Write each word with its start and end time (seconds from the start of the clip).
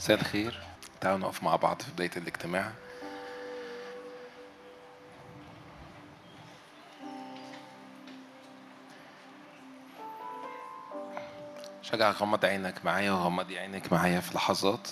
مساء 0.00 0.20
الخير. 0.20 0.60
تعالوا 1.00 1.18
نقف 1.18 1.42
مع 1.42 1.56
بعض 1.56 1.82
في 1.82 1.92
بداية 1.92 2.10
الاجتماع. 2.16 2.72
شجع 11.82 12.10
غمض 12.10 12.44
عينك 12.44 12.84
معايا 12.84 13.12
وغمضي 13.12 13.58
عينك 13.58 13.92
معايا 13.92 14.20
في 14.20 14.34
لحظات. 14.34 14.88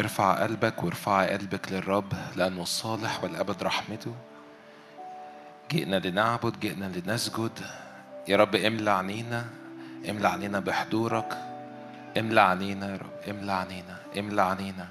ارفع 0.00 0.42
قلبك 0.42 0.84
وارفعي 0.84 1.28
قلبك 1.28 1.72
للرب 1.72 2.12
لأنه 2.36 2.62
الصالح 2.62 3.24
والأبد 3.24 3.62
رحمته. 3.62 4.14
جئنا 5.70 5.96
لنعبد 5.96 6.60
جئنا 6.60 6.84
لنسجد. 6.84 7.58
يا 8.28 8.36
رب 8.36 8.54
املى 8.54 8.90
عنينا 8.90 9.44
املى 10.08 10.28
علينا 10.28 10.60
بحضورك. 10.60 11.53
املى 12.18 12.40
علينا 12.40 12.90
يا 12.90 12.96
رب 12.96 13.28
املى 13.30 13.52
علينا 13.52 13.96
املى 14.18 14.42
علينا. 14.42 14.88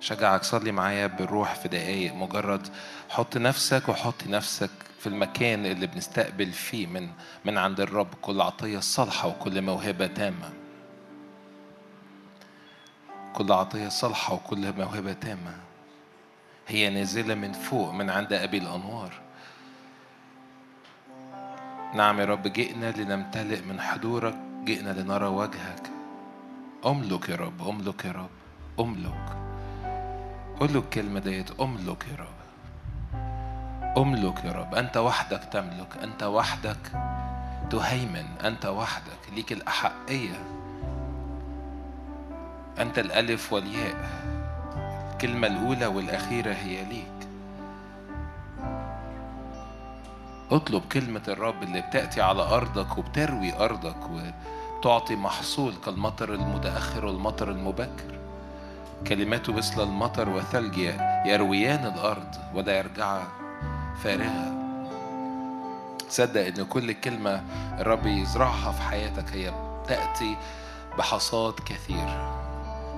شجعك 0.00 0.42
صلي 0.42 0.72
معايا 0.72 1.06
بالروح 1.06 1.54
في 1.54 1.68
دقايق. 1.68 2.14
مجرد 2.14 2.68
حط 3.08 3.36
نفسك 3.36 3.88
وحط 3.88 4.26
نفسك 4.26 4.70
في 4.98 5.06
المكان 5.06 5.66
اللي 5.66 5.86
بنستقبل 5.86 6.52
فيه 6.52 6.86
من 6.86 7.08
من 7.44 7.58
عند 7.58 7.80
الرب. 7.80 8.14
كل 8.22 8.40
عطية 8.40 8.78
صالحة 8.78 9.28
وكل 9.28 9.62
موهبة 9.62 10.06
تامة. 10.06 10.52
كل 13.32 13.52
عطية 13.52 13.88
صالحة 13.88 14.34
وكل 14.34 14.72
موهبة 14.72 15.12
تامة. 15.12 15.54
هي 16.68 16.90
نازلة 16.90 17.34
من 17.34 17.52
فوق 17.52 17.90
من 17.90 18.10
عند 18.10 18.32
أبي 18.32 18.58
الأنوار. 18.58 19.23
نعم 21.94 22.20
يا 22.20 22.24
رب 22.24 22.42
جئنا 22.42 22.90
لنمتلئ 22.90 23.62
من 23.62 23.80
حضورك 23.80 24.34
جئنا 24.64 24.90
لنرى 25.00 25.26
وجهك. 25.26 25.82
أملك 26.86 27.28
يا 27.28 27.36
رب 27.36 27.68
أملك 27.68 28.04
يا 28.04 28.12
رب 28.12 28.30
أملك. 28.80 29.26
قول 30.60 30.72
له 30.72 30.78
الكلمة 30.80 31.20
ديت 31.20 31.60
أملك 31.60 32.04
يا 32.10 32.16
رب. 32.18 32.38
أملك 33.98 34.44
يا 34.44 34.52
رب 34.52 34.74
أنت 34.74 34.96
وحدك 34.96 35.44
تملك 35.52 35.96
أنت 36.02 36.22
وحدك 36.22 36.92
تهيمن 37.70 38.26
أنت 38.44 38.66
وحدك 38.66 39.22
ليك 39.34 39.52
الأحقية. 39.52 40.38
أنت 42.78 42.98
الألف 42.98 43.52
والياء. 43.52 43.96
الكلمة 45.12 45.46
الأولى 45.46 45.86
والأخيرة 45.86 46.52
هي 46.52 46.84
ليك. 46.84 47.13
اطلب 50.50 50.82
كلمة 50.92 51.22
الرب 51.28 51.62
اللي 51.62 51.80
بتأتي 51.80 52.22
على 52.22 52.42
أرضك 52.42 52.98
وبتروي 52.98 53.52
أرضك 53.52 53.96
وتعطي 54.10 55.16
محصول 55.16 55.74
كالمطر 55.84 56.34
المتأخر 56.34 57.06
والمطر 57.06 57.50
المبكر. 57.50 58.18
كلماته 59.06 59.52
مثل 59.52 59.82
المطر 59.82 60.28
وثلج 60.28 60.78
يرويان 61.26 61.86
الأرض 61.86 62.34
ولا 62.54 62.78
يرجع 62.78 63.22
فارغة 64.02 64.54
صدق 66.08 66.46
إن 66.46 66.64
كل 66.64 66.92
كلمة 66.92 67.42
الرب 67.80 68.06
يزرعها 68.06 68.72
في 68.72 68.82
حياتك 68.82 69.32
هي 69.32 69.52
تأتي 69.88 70.36
بحصاد 70.98 71.54
كثير. 71.54 72.34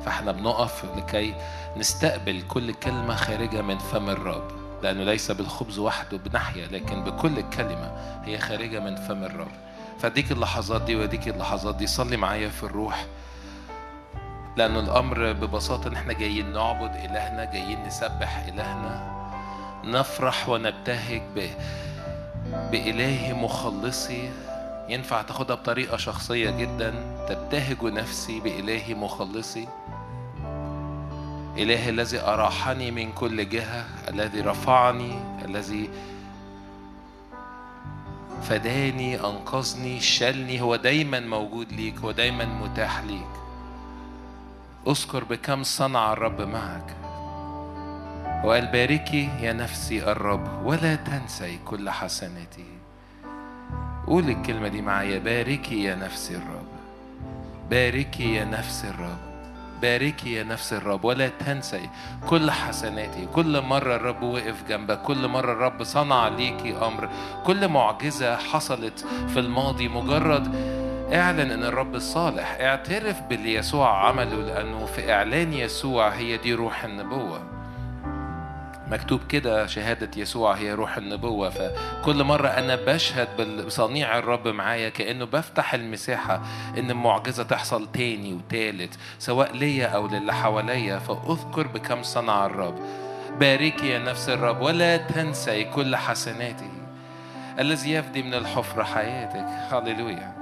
فإحنا 0.04 0.32
بنقف 0.32 0.84
لكي 0.96 1.34
نستقبل 1.76 2.42
كل 2.48 2.74
كلمة 2.74 3.14
خارجة 3.14 3.62
من 3.62 3.78
فم 3.78 4.10
الرب. 4.10 4.65
لأنه 4.82 5.04
ليس 5.04 5.30
بالخبز 5.30 5.78
وحده 5.78 6.16
بنحيا 6.16 6.66
لكن 6.66 7.04
بكل 7.04 7.50
كلمة 7.50 7.92
هي 8.24 8.38
خارجة 8.38 8.80
من 8.80 8.96
فم 8.96 9.24
الرب. 9.24 9.52
فديك 9.98 10.32
اللحظات 10.32 10.82
دي 10.82 10.96
وديك 10.96 11.28
اللحظات 11.28 11.74
دي 11.76 11.86
صلي 11.86 12.16
معايا 12.16 12.48
في 12.48 12.62
الروح. 12.62 13.06
لأن 14.56 14.76
الأمر 14.76 15.32
ببساطة 15.32 15.88
إن 15.88 15.92
إحنا 15.92 16.12
جايين 16.12 16.52
نعبد 16.52 16.94
إلهنا 16.94 17.44
جايين 17.52 17.86
نسبح 17.86 18.44
إلهنا. 18.48 19.16
نفرح 19.84 20.48
ونبتهج 20.48 21.22
ب... 21.36 21.48
بإلهي 22.70 23.34
مخلصي. 23.34 24.30
ينفع 24.88 25.22
تاخدها 25.22 25.56
بطريقة 25.56 25.96
شخصية 25.96 26.50
جدا. 26.50 26.94
تبتهج 27.28 27.84
نفسي 27.84 28.40
بإلهي 28.40 28.94
مخلصي. 28.94 29.68
إلهي 31.58 31.90
الذي 31.90 32.20
أراحني 32.20 32.90
من 32.90 33.12
كل 33.12 33.48
جهة 33.48 33.84
الذي 34.08 34.40
رفعني 34.40 35.18
الذي 35.44 35.90
فداني 38.42 39.20
أنقذني 39.20 40.00
شالني 40.00 40.60
هو 40.60 40.76
دايما 40.76 41.20
موجود 41.20 41.72
ليك 41.72 41.98
هو 41.98 42.10
دايما 42.10 42.44
متاح 42.44 43.00
ليك. 43.00 43.34
أذكر 44.88 45.24
بكم 45.24 45.62
صنع 45.62 46.12
الرب 46.12 46.40
معك. 46.42 46.96
وقال 48.44 48.66
باركي 48.66 49.30
يا 49.40 49.52
نفسي 49.52 50.12
الرب 50.12 50.66
ولا 50.66 50.94
تنسي 50.94 51.58
كل 51.64 51.90
حسناته 51.90 52.64
قول 54.06 54.30
الكلمة 54.30 54.68
دي 54.68 54.82
معايا 54.82 55.18
باركي 55.18 55.84
يا 55.84 55.94
نفسي 55.94 56.36
الرب. 56.36 56.68
باركي 57.70 58.34
يا 58.34 58.44
نفسي 58.44 58.88
الرب. 58.88 59.35
باركي 59.82 60.32
يا 60.32 60.42
نفس 60.42 60.72
الرب 60.72 61.04
ولا 61.04 61.28
تنسي 61.28 61.90
كل 62.28 62.50
حسناتي. 62.50 63.26
كل 63.26 63.60
مرة 63.60 63.96
الرب 63.96 64.22
وقف 64.22 64.64
جنبك 64.68 65.02
كل 65.02 65.28
مرة 65.28 65.52
الرب 65.52 65.82
صنع 65.82 66.28
ليكي 66.28 66.76
أمر. 66.76 67.08
كل 67.44 67.68
معجزة 67.68 68.36
حصلت 68.36 69.06
في 69.28 69.40
الماضي. 69.40 69.88
مجرد 69.88 70.54
اعلن 71.12 71.50
إن 71.50 71.64
الرب 71.64 71.98
صالح. 71.98 72.56
اعترف 72.60 73.22
باللي 73.22 73.54
يسوع 73.54 74.06
عمله 74.08 74.36
لأنه 74.36 74.86
في 74.86 75.12
إعلان 75.12 75.52
يسوع 75.52 76.08
هي 76.08 76.36
دي 76.36 76.54
روح 76.54 76.84
النبوة. 76.84 77.55
مكتوب 78.90 79.20
كده 79.28 79.66
شهادة 79.66 80.10
يسوع 80.16 80.54
هي 80.54 80.72
روح 80.72 80.96
النبوة. 80.96 81.50
فكل 81.50 82.24
مرة 82.24 82.48
أنا 82.48 82.76
بشهد 82.76 83.28
بصنيع 83.66 84.18
الرب 84.18 84.48
معايا 84.48 84.88
كأنه 84.88 85.24
بفتح 85.24 85.74
المساحة 85.74 86.42
إن 86.78 86.90
المعجزة 86.90 87.42
تحصل 87.42 87.92
تاني 87.92 88.34
وتالت 88.34 88.98
سواء 89.18 89.52
ليا 89.56 89.86
أو 89.86 90.06
للي 90.06 90.34
حواليا. 90.34 90.98
فأذكر 90.98 91.66
بكم 91.66 92.02
صنع 92.02 92.46
الرب. 92.46 92.78
باركي 93.40 93.88
يا 93.88 93.98
نفس 93.98 94.28
الرب 94.28 94.60
ولا 94.60 94.96
تنسي 94.96 95.64
كل 95.64 95.96
حسناته 95.96 96.70
الذي 97.58 97.92
يفدي 97.92 98.22
من 98.22 98.34
الحفرة 98.34 98.82
حياتك. 98.82 99.46
هللويا. 99.72 100.32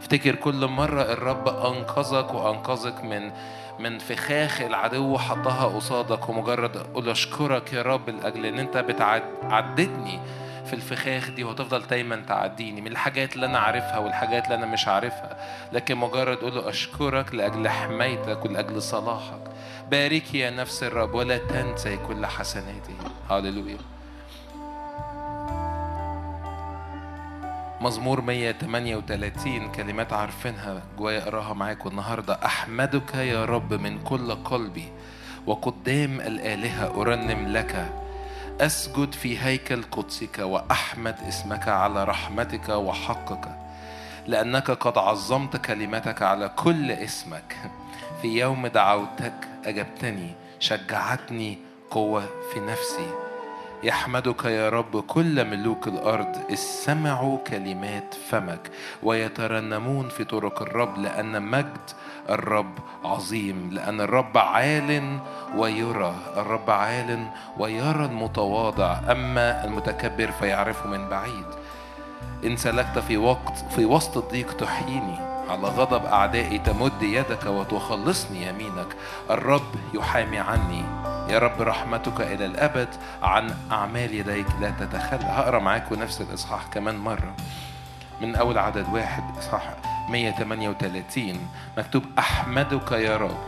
افتكر 0.00 0.34
كل 0.34 0.66
مرة 0.66 1.02
الرب 1.02 1.48
أنقذك 1.48 2.34
وأنقذك 2.34 3.04
من 3.04 3.30
من 3.78 3.98
فخاخ 3.98 4.60
العدو 4.60 5.18
حطها 5.18 5.64
قصادك 5.64 6.28
ومجرد 6.28 6.76
أقول 6.76 7.08
أشكرك 7.08 7.72
يا 7.72 7.82
رب 7.82 8.10
لأجل 8.10 8.46
إن 8.46 8.58
أنت 8.58 8.76
بتعددني 8.76 10.20
في 10.66 10.72
الفخاخ 10.72 11.30
دي 11.30 11.44
وتفضل 11.44 11.86
دايما 11.86 12.16
تعديني 12.28 12.80
من 12.80 12.86
الحاجات 12.86 13.34
اللي 13.34 13.46
أنا 13.46 13.58
عارفها 13.58 13.98
والحاجات 13.98 14.44
اللي 14.44 14.54
أنا 14.54 14.66
مش 14.66 14.88
عارفها. 14.88 15.36
لكن 15.72 15.96
مجرد 15.98 16.38
أقول 16.38 16.54
له 16.54 16.68
أشكرك 16.68 17.34
لأجل 17.34 17.68
حمايتك 17.68 18.44
ولأجل 18.44 18.82
صلاحك. 18.82 19.40
باركي 19.90 20.38
يا 20.38 20.50
نفس 20.50 20.82
الرب 20.82 21.14
ولا 21.14 21.38
تنسي 21.38 21.96
كل 21.96 22.26
حسناته 22.26 22.94
هللويا. 23.30 23.78
مزمور 27.80 28.20
138 28.20 29.72
كلمات 29.72 30.12
عارفينها 30.12 30.82
جوايا 30.98 31.22
أقراها 31.22 31.54
معاكم 31.54 31.88
النهارده 31.90 32.38
أحمدك 32.44 33.14
يا 33.14 33.44
رب 33.44 33.74
من 33.74 34.02
كل 34.02 34.34
قلبي 34.34 34.88
وقدام 35.46 36.20
الآلهة 36.20 37.00
أرنم 37.00 37.48
لك. 37.48 37.92
أسجد 38.60 39.12
في 39.12 39.38
هيكل 39.38 39.82
قدسك 39.82 40.38
وأحمد 40.38 41.16
اسمك 41.28 41.68
على 41.68 42.04
رحمتك 42.04 42.68
وحقك 42.68 43.48
لأنك 44.26 44.70
قد 44.70 44.98
عظمت 44.98 45.56
كلمتك 45.56 46.22
على 46.22 46.48
كل 46.48 46.90
اسمك. 46.90 47.56
في 48.22 48.28
يوم 48.28 48.66
دعوتك 48.66 49.48
أجبتني 49.64 50.32
شجعتني 50.60 51.58
قوة 51.90 52.26
في 52.52 52.60
نفسي. 52.60 53.27
يحمدك 53.82 54.44
يا 54.44 54.68
رب 54.68 55.00
كل 55.00 55.44
ملوك 55.44 55.88
الأرض 55.88 56.36
استمعوا 56.52 57.38
كلمات 57.38 58.14
فمك 58.30 58.70
ويترنمون 59.02 60.08
في 60.08 60.24
طرق 60.24 60.62
الرب 60.62 60.98
لأن 60.98 61.42
مجد 61.42 61.90
الرب 62.30 62.72
عظيم 63.04 63.70
لأن 63.72 64.00
الرب 64.00 64.38
عال 64.38 65.18
ويرى 65.56 66.14
الرب 66.36 66.70
عال 66.70 67.26
ويرى 67.58 68.04
المتواضع. 68.04 68.98
أما 69.10 69.64
المتكبر 69.64 70.30
فيعرفه 70.30 70.88
من 70.90 71.08
بعيد. 71.08 71.46
إن 72.44 72.56
سلكت 72.56 72.98
في 72.98 73.16
وقت 73.16 73.58
في 73.76 73.84
وسط 73.84 74.16
الضيق 74.16 74.56
تحييني 74.56 75.16
على 75.48 75.68
غضب 75.68 76.04
أعدائي 76.04 76.58
تمد 76.58 77.02
يدك 77.02 77.46
وتخلصني 77.46 78.46
يمينك. 78.46 78.96
الرب 79.30 79.74
يحامي 79.94 80.38
عني. 80.38 80.84
يا 81.28 81.38
رب 81.38 81.62
رحمتك 81.62 82.20
إلى 82.20 82.46
الأبد 82.46 82.88
عن 83.22 83.54
أعمال 83.72 84.14
يديك. 84.14 84.46
لا 84.60 84.70
تتخلى. 84.70 85.24
هقرأ 85.24 85.58
معاكم 85.58 85.94
نفس 85.94 86.20
الإصحاح 86.20 86.66
كمان 86.66 86.96
مرة. 86.96 87.34
من 88.20 88.36
أول 88.36 88.58
عدد 88.58 88.86
واحد 88.92 89.22
إصحاح 89.38 89.74
138 90.08 91.48
مكتوب 91.78 92.02
أحمدك 92.18 92.92
يا 92.92 93.16
رب. 93.16 93.38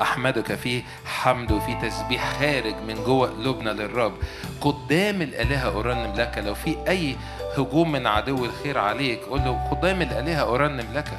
أحمدك 0.00 0.54
في 0.54 0.82
حمد 1.04 1.52
وفي 1.52 1.74
تسبيح 1.74 2.38
خارج 2.38 2.74
من 2.86 3.04
جوه 3.04 3.28
قلوبنا 3.28 3.70
للرب. 3.70 4.14
قدام 4.60 5.22
الآلهة 5.22 5.80
أرنم 5.80 6.12
لك. 6.16 6.38
لو 6.38 6.54
في 6.54 6.76
أي 6.88 7.16
هجوم 7.58 7.92
من 7.92 8.06
عدو 8.06 8.44
الخير 8.44 8.78
عليك 8.78 9.20
قول 9.20 9.40
له 9.40 9.68
قدام 9.70 10.02
الآلهة 10.02 10.54
أرنم 10.54 10.86
لك. 10.94 11.18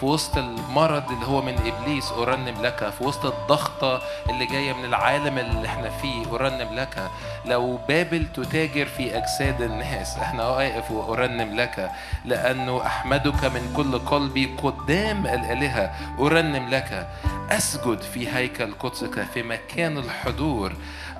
في 0.00 0.06
وسط 0.06 0.36
المرض 0.38 1.10
اللي 1.10 1.26
هو 1.26 1.42
من 1.42 1.54
إبليس 1.72 2.12
أرنم 2.12 2.62
لك. 2.62 2.92
في 2.98 3.04
وسط 3.04 3.26
الضغطة 3.26 4.02
اللي 4.30 4.46
جاية 4.46 4.72
من 4.72 4.84
العالم 4.84 5.38
اللي 5.38 5.68
إحنا 5.68 5.90
فيه 5.90 6.34
أرنم 6.34 6.74
لك. 6.74 7.10
لو 7.44 7.78
بابل 7.88 8.26
تتاجر 8.34 8.86
في 8.86 9.16
أجساد 9.18 9.62
الناس 9.62 10.16
إحنا 10.18 10.48
واقف 10.48 10.90
وأرنم 10.90 11.56
لك. 11.56 11.90
لأنه 12.24 12.86
أحمدك 12.86 13.44
من 13.44 13.72
كل 13.76 13.98
قلبي 13.98 14.56
قدام 14.62 15.26
الآلهة 15.26 15.90
أرنم 16.18 16.68
لك. 16.68 17.08
أسجد 17.50 18.00
في 18.00 18.28
هيكل 18.36 18.72
قدسك 18.74 19.22
في 19.34 19.42
مكان 19.42 19.98
الحضور. 19.98 20.72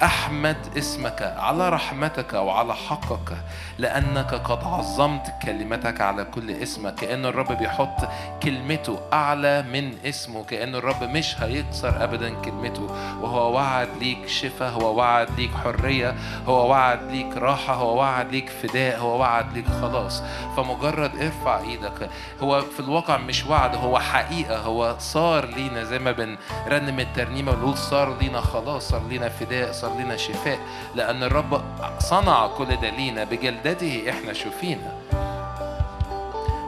أحمد 0.02 0.56
اسمك 0.78 1.34
على 1.38 1.68
رحمتك 1.68 2.32
وعلى 2.34 2.74
حقك 2.74 3.36
لأنك 3.78 4.34
قد 4.34 4.64
عظمت 4.64 5.26
كلمتك 5.42 6.00
على 6.00 6.24
كل 6.24 6.50
اسمك. 6.50 6.94
كأن 6.94 7.26
الرب 7.26 7.52
بيحط 7.52 8.08
كلمته 8.42 9.00
أعلى 9.12 9.62
من 9.62 9.94
اسمه 10.04 10.44
كأن 10.44 10.74
الرب 10.74 11.02
مش 11.02 11.42
هيكسر 11.42 12.04
أبدا 12.04 12.34
كلمته. 12.34 12.82
وهو 13.22 13.54
وعد 13.54 13.88
ليك 14.00 14.28
شفاء 14.28 14.70
هو 14.70 14.96
وعد 14.98 15.28
ليك 15.38 15.50
حرية 15.64 16.14
هو 16.46 16.70
وعد 16.70 17.02
ليك 17.10 17.36
راحة 17.36 17.74
هو 17.74 17.98
وعد 17.98 18.32
ليك 18.32 18.48
فداء 18.48 18.98
هو 18.98 19.20
وعد 19.20 19.52
ليك 19.52 19.68
خلاص. 19.68 20.22
فمجرد 20.56 21.10
ارفع 21.22 21.60
إيدك 21.60 22.10
هو 22.42 22.60
في 22.60 22.80
الواقع 22.80 23.16
مش 23.16 23.46
وعد 23.46 23.74
هو 23.76 23.98
حقيقة 23.98 24.58
هو 24.58 24.96
صار 24.98 25.46
لينا 25.46 25.84
زي 25.84 25.98
ما 25.98 26.12
بنرنم 26.12 27.00
الترنيمة 27.00 27.52
ونقول 27.52 27.78
صار 27.78 28.18
لينا 28.18 28.40
خلاص 28.40 28.88
صار 28.88 29.02
لينا 29.08 29.28
فداء 29.28 29.72
صار 29.72 29.85
يحصل 29.86 30.00
لنا 30.00 30.16
شفاء 30.16 30.58
لأن 30.94 31.22
الرب 31.22 31.62
صنع 31.98 32.46
كل 32.46 32.76
ده 32.76 32.90
لينا 32.90 33.24
بجلدته 33.24 34.04
إحنا 34.10 34.32
شفينا. 34.32 34.92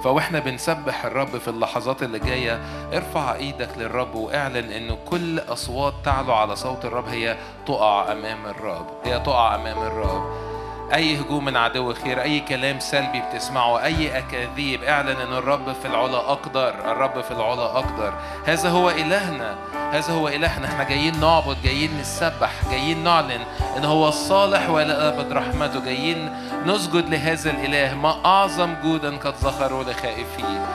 فوإحنا 0.04 0.38
بنسبح 0.38 1.04
الرب 1.04 1.38
في 1.38 1.48
اللحظات 1.48 2.02
اللي 2.02 2.18
جاية 2.18 2.60
ارفع 2.92 3.34
إيدك 3.34 3.68
للرب 3.76 4.14
واعلن 4.14 4.72
إنه 4.72 4.98
كل 5.10 5.38
أصوات 5.38 5.94
تعلو 6.04 6.34
على 6.34 6.56
صوت 6.56 6.84
الرب 6.84 7.08
هي 7.08 7.36
تقع 7.66 8.12
أمام 8.12 8.46
الرب 8.46 8.86
هي 9.04 9.20
تقع 9.20 9.54
أمام 9.54 9.78
الرب. 9.78 10.47
أي 10.94 11.20
هجوم 11.20 11.44
من 11.44 11.56
عدو 11.56 11.94
خير 11.94 12.22
أي 12.22 12.40
كلام 12.40 12.80
سلبي 12.80 13.20
بتسمعه 13.20 13.84
أي 13.84 14.18
أكاذيب 14.18 14.84
اعلن 14.84 15.08
أن 15.08 15.32
الرب 15.32 15.72
في 15.82 15.88
العلا 15.88 16.16
أقدر 16.16 16.68
الرب 16.68 17.20
في 17.20 17.30
العلا 17.30 17.64
أقدر. 17.64 18.14
هذا 18.46 18.68
هو 18.70 18.90
إلهنا 18.90 19.54
هذا 19.92 20.12
هو 20.12 20.28
إلهنا. 20.28 20.66
إحنا 20.66 20.84
جايين 20.84 21.20
نعبد 21.20 21.56
جايين 21.64 22.00
نسبح 22.00 22.50
جايين 22.70 23.04
نعلن 23.04 23.40
أن 23.76 23.84
هو 23.84 24.08
الصالح 24.08 24.70
وإلى 24.70 24.92
أبد 24.92 25.32
رحمته. 25.32 25.84
جايين 25.84 26.32
نسجد 26.66 27.08
لهذا 27.08 27.50
الإله 27.50 27.94
ما 27.94 28.24
أعظم 28.24 28.74
جودا 28.82 29.16
قد 29.16 29.34
ظهروا 29.36 29.84
لخائفيه 29.84 30.66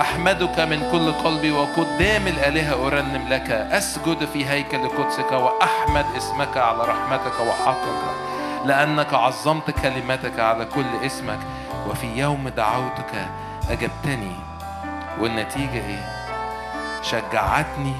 أحمدك 0.00 0.60
من 0.60 0.90
كل 0.92 1.12
قلبي 1.12 1.52
وقدام 1.52 2.26
الآلهة 2.26 2.86
أرنم 2.86 3.28
لك. 3.28 3.50
أسجد 3.50 4.28
في 4.32 4.46
هيكل 4.46 4.88
قدسك 4.88 5.32
وأحمد 5.32 6.06
اسمك 6.16 6.56
على 6.56 6.82
رحمتك 6.82 7.40
وحقك 7.40 8.35
لأنك 8.66 9.14
عظمت 9.14 9.70
كلمتك 9.70 10.40
على 10.40 10.64
كل 10.64 11.06
اسمك 11.06 11.38
وفي 11.88 12.06
يوم 12.18 12.48
دعوتك 12.48 13.28
أجبتني 13.70 14.32
والنتيجة 15.20 15.86
إيه؟ 15.86 16.12
شجعتني 17.02 17.94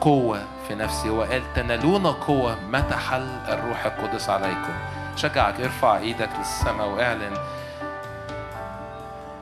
قوة 0.00 0.44
في 0.68 0.74
نفسي 0.74 1.10
وقال 1.10 1.42
تنالون 1.54 2.06
قوة 2.06 2.56
متى 2.70 2.94
حل 2.94 3.28
الروح 3.48 3.84
القدس 3.84 4.30
عليكم 4.30 4.72
شجعك 5.16 5.60
ارفع 5.60 5.96
إيدك 5.98 6.28
للسماء 6.38 6.88
وأعلن 6.88 7.36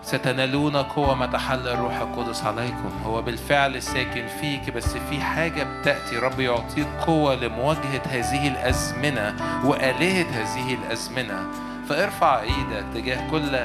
ستنالون 0.07 0.77
قوة 0.77 1.15
ما 1.15 1.27
تحل 1.27 1.69
الروح 1.69 2.01
القدس 2.01 2.45
عليكم. 2.45 2.91
هو 3.07 3.23
بالفعل 3.23 3.83
ساكن 3.83 4.27
فيك 4.41 4.71
بس 4.71 4.97
في 5.11 5.21
حاجة 5.21 5.63
بتأتي. 5.63 6.17
رب 6.17 6.41
يعطيك 6.41 6.87
قوة 7.07 7.35
لمواجهة 7.35 8.03
هذه 8.11 8.49
الأزمنة 8.49 9.37
وآلهة 9.65 10.27
هذه 10.31 10.75
الأزمنة. 10.75 11.47
فارفع 11.89 12.41
إيدك 12.41 12.85
تجاه 12.95 13.31
كل 13.31 13.59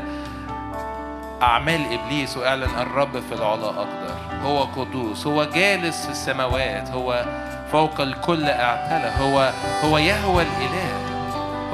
أعمال 1.42 1.82
إبليس 1.94 2.38
وأعلن 2.38 2.80
الرب 2.80 3.20
في 3.20 3.36
العلا 3.36 3.68
أقدر 3.68 4.16
هو 4.44 4.64
قدوس 4.64 5.28
هو 5.28 5.44
جالس 5.44 6.06
في 6.06 6.12
السماوات 6.12 6.90
هو 6.90 7.26
فوق 7.72 8.02
الكل 8.02 8.46
اعتلى 8.46 9.12
هو 9.20 9.52
هو 9.84 9.98
يهوى 9.98 10.44
الإله 10.44 10.94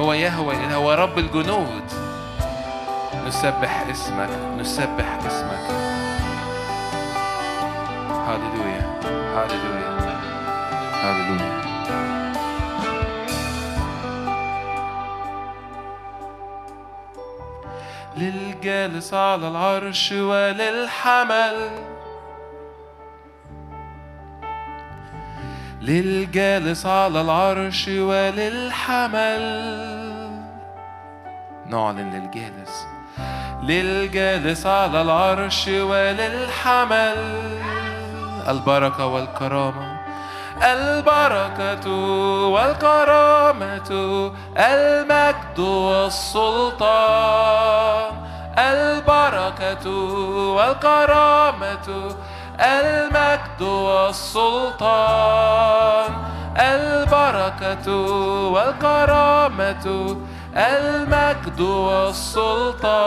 هو 0.00 0.12
يهوى 0.12 0.54
الإله 0.54 0.74
هو 0.74 0.92
رب 0.92 1.18
الجنود. 1.18 2.07
نسبح 3.28 3.86
اسمك 3.90 4.30
نسبح 4.58 5.18
اسمك. 5.26 5.66
هاليلويا 8.10 9.00
هاليلويا 9.34 9.90
هاليلويا 11.02 11.58
للجالس 18.16 19.14
على 19.14 19.48
العرش 19.48 20.12
وللحمل. 20.12 21.70
للجالس 25.82 26.86
على 26.86 27.20
العرش 27.20 27.88
وللحمل. 27.88 29.44
نعلن 31.66 32.10
للجالس 32.10 32.97
للجالس 33.68 34.66
على 34.66 35.02
العرش 35.02 35.68
وللحمل. 35.68 37.16
البركة 38.48 39.06
والكرامة 39.06 39.98
البركة 40.62 41.90
والكرامة 42.48 43.90
المجد 44.56 45.58
والسلطان 45.58 46.92
البركة 48.58 49.90
والكرامة 50.56 51.88
المجد 52.60 53.62
والسلطان 53.62 54.88
البركة 56.58 57.92
والكرامة. 58.52 60.16
المجد 60.56 61.60
والسلطان 61.60 62.98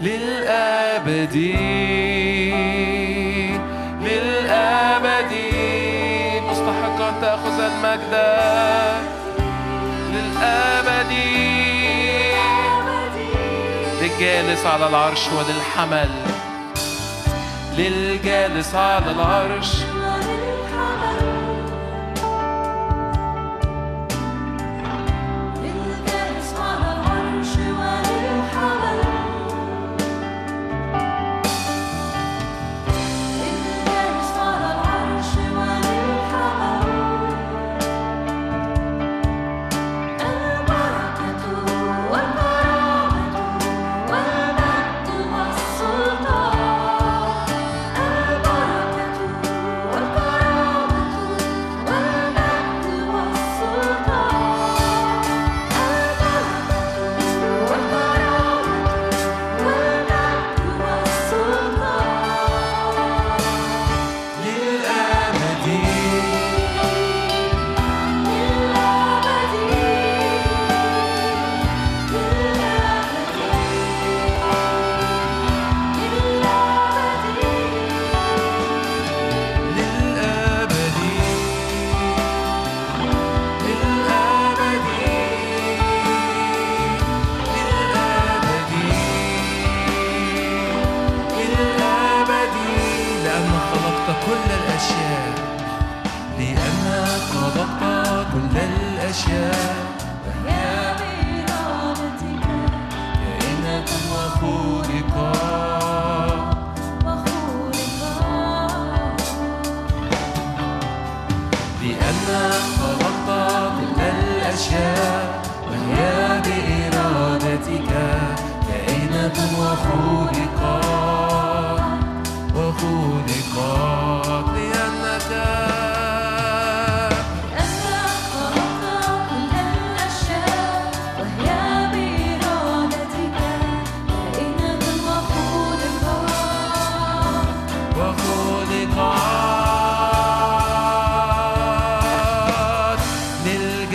للأبد 0.00 1.36
للأبد 4.02 5.32
مستحقا 6.50 7.10
تأخذ 7.20 7.60
المجد. 7.60 8.14
للأبد 10.12 11.12
للجالس 14.02 14.66
على 14.66 14.86
العرش 14.86 15.28
وللحمل. 15.28 16.10
للجالس 17.76 18.74
على 18.74 19.10
العرش. 19.10 19.76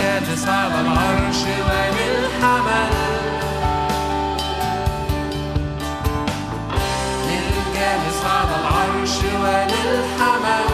للجالس 0.03 0.47
على 0.47 0.81
العرش 0.81 1.41
وللحمل 1.67 2.89
للجالس 7.27 8.19
على 8.25 8.55
العرش 8.61 9.17
وللحمل 9.43 10.72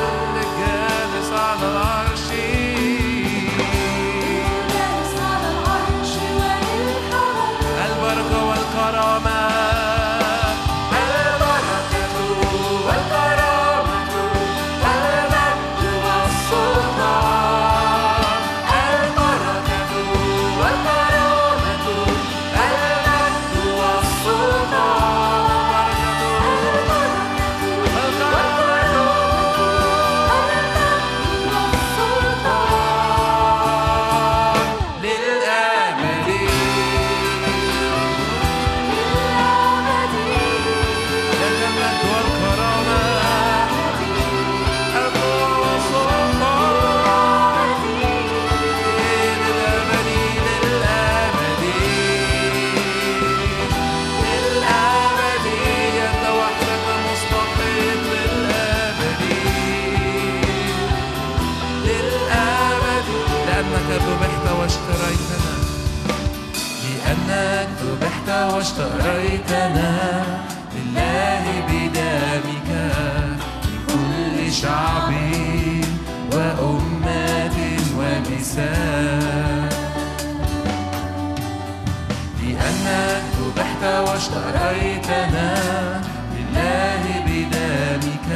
واشتريتنا 84.99 86.01
لله 86.35 87.03
بدمك 87.27 88.29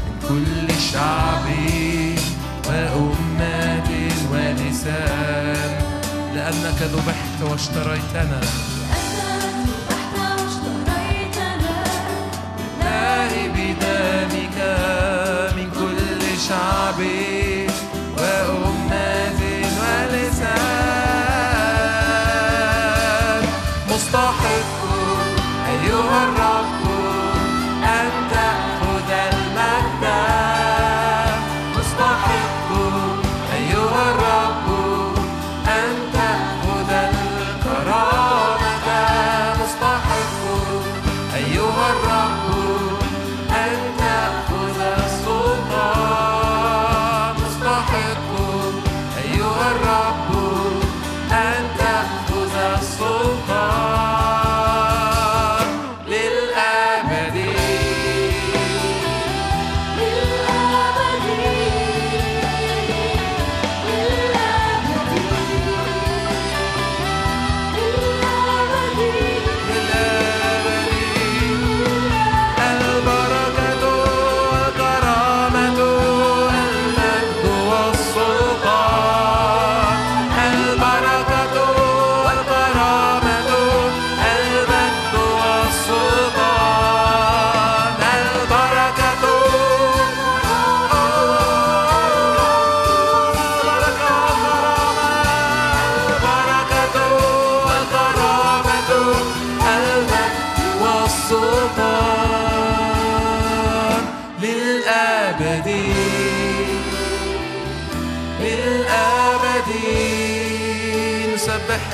من 0.00 0.18
كل 0.28 0.68
شعب 0.92 1.46
وأمة 2.68 3.90
ولسان 4.32 5.70
لأنك 6.34 6.80
ذبحت 6.82 7.42
واشتريتنا. 7.50 8.40
لله 16.48 17.35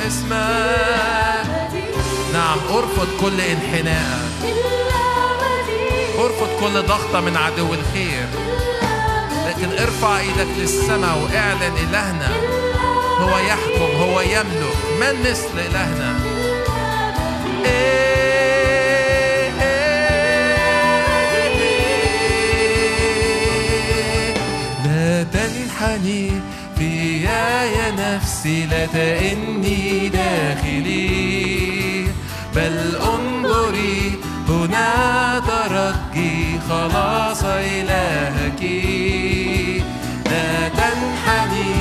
اسمك 0.06 1.46
نعم 2.32 2.58
أرفض 2.70 3.08
كل 3.20 3.40
انحناء. 3.40 4.22
أرفض 6.18 6.48
كل 6.60 6.82
ضغطة 6.82 7.20
من 7.20 7.36
عدو 7.36 7.74
الخير. 7.74 8.26
لكن 9.46 9.72
ارفع 9.72 10.18
إيدك 10.18 10.48
للسماء 10.58 11.18
وإعلن 11.18 11.76
إلهنا. 11.88 12.30
هو 13.18 13.38
يحكم 13.38 13.96
هو 14.00 14.20
يملك. 14.20 14.76
من 15.00 15.20
مثل 15.30 15.58
إلهنا؟ 15.58 16.20
إيه 17.64 19.52
إيه 19.62 19.92
إيه. 24.22 24.34
لا 24.84 25.22
تنحني 25.22 26.24
يا 27.78 27.88
نفسي 27.90 28.66
لا 28.66 28.86
تئني 28.86 30.08
داخلي. 30.08 32.06
بل 32.54 32.76
انظري 32.96 34.18
هنا 34.48 34.88
ترجي 35.48 36.60
خلاص 36.68 37.42
إلهك. 37.44 38.62
لا 40.30 40.68
تنحني 40.68 41.72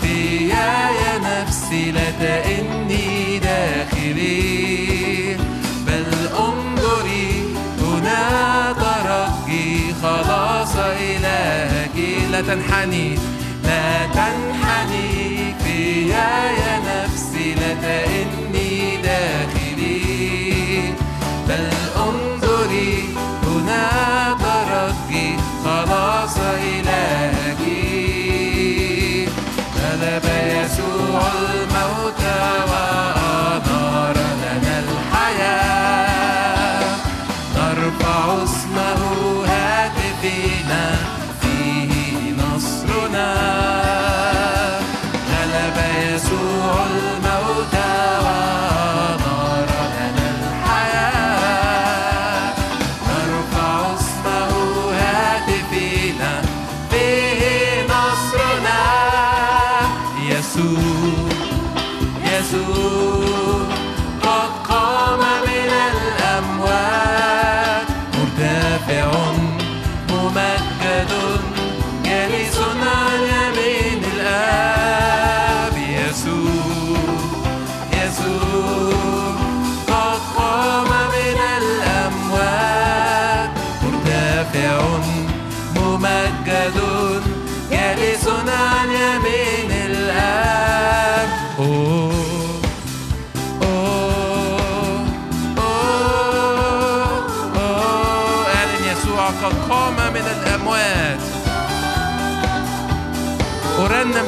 فيا 0.00 0.72
يا 1.02 1.14
نفسي 1.28 1.90
لا 1.90 2.10
تئني 2.20 3.38
داخلي. 3.38 5.36
بل 5.86 6.08
انظري 6.46 7.30
هنا 7.82 8.22
ترجي 8.72 9.94
خلاص 10.02 10.74
إلهك. 10.76 11.96
لا 12.32 12.40
تنحني 12.40 13.18
لا 13.70 14.06
تنحني 14.06 15.54
في 15.64 16.08
يا 16.08 16.78
نفسي 16.90 17.54
لا 17.54 17.74
بل 21.48 21.70
انظري 21.96 23.04
هنا 23.46 23.88
ترجي 24.42 25.36
خلاص 25.64 26.36
إلهك 26.38 26.89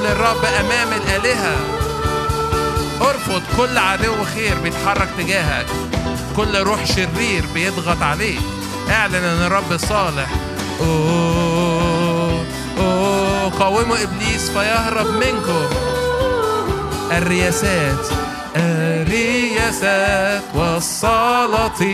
للرب 0.02 0.44
أمام 0.44 0.88
الآلهة. 0.92 1.56
ارفض 3.00 3.42
كل 3.56 3.78
عدو 3.78 4.24
خير 4.34 4.54
بيتحرك 4.62 5.08
تجاهك. 5.18 5.66
كل 6.36 6.56
روح 6.56 6.84
شرير 6.84 7.44
بيضغط 7.54 8.02
عليك. 8.02 8.40
اعلن 8.90 9.14
إن 9.14 9.42
الرب 9.46 9.76
صالح. 9.76 10.30
أوه 10.80 12.44
أوه 12.78 13.50
قاوموا 13.50 13.96
إبليس 14.02 14.50
فيهرب 14.50 15.06
منكم. 15.06 15.66
الرياسات 17.12 18.06
الرياسات 18.56 20.42
والسلاطين 20.54 21.92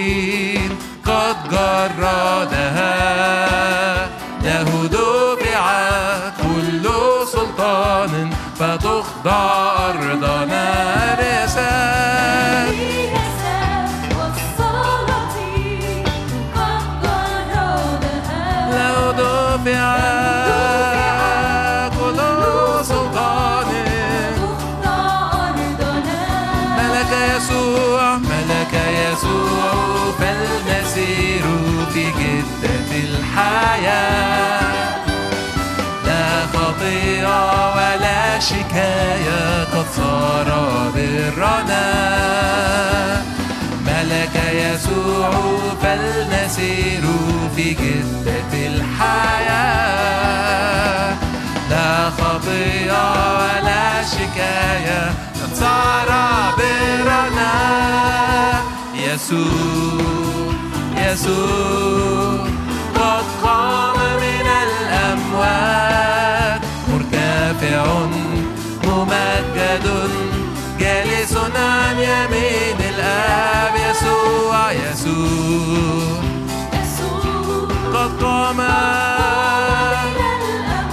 قد 1.07 1.37
جردها. 1.51 2.88
فتخضع 9.25 9.68
صار 39.99 40.49
برنا 40.95 41.87
ملك 43.87 44.37
يسوع 44.53 45.31
فالمسير 45.83 47.05
في 47.57 47.67
جدة 47.75 48.53
الحياة. 48.67 49.99
لا 51.71 52.11
خطيئة 52.11 53.07
ولا 53.39 53.87
شكاية 54.05 55.03
قد 55.43 55.53
صار 55.55 56.11
برنا. 56.59 57.55
يسوع 58.95 60.53
يسوع 60.97 62.47
قد 62.95 63.27
قام 63.43 63.97
من 63.97 64.47
الأموات. 64.67 66.61
مرتفع 66.89 67.83
ممجد 69.09 69.87
جالس 70.81 71.33
عن 71.57 71.97
يمين 71.99 72.79
الآب 72.95 73.75
يسوع 73.91 74.73
يسوع. 74.73 76.23
يسوع 76.73 77.23
قد 77.95 78.13
قام 78.23 78.61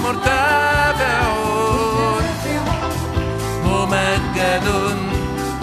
مرتفع. 0.03 1.21
ممجد 3.65 4.67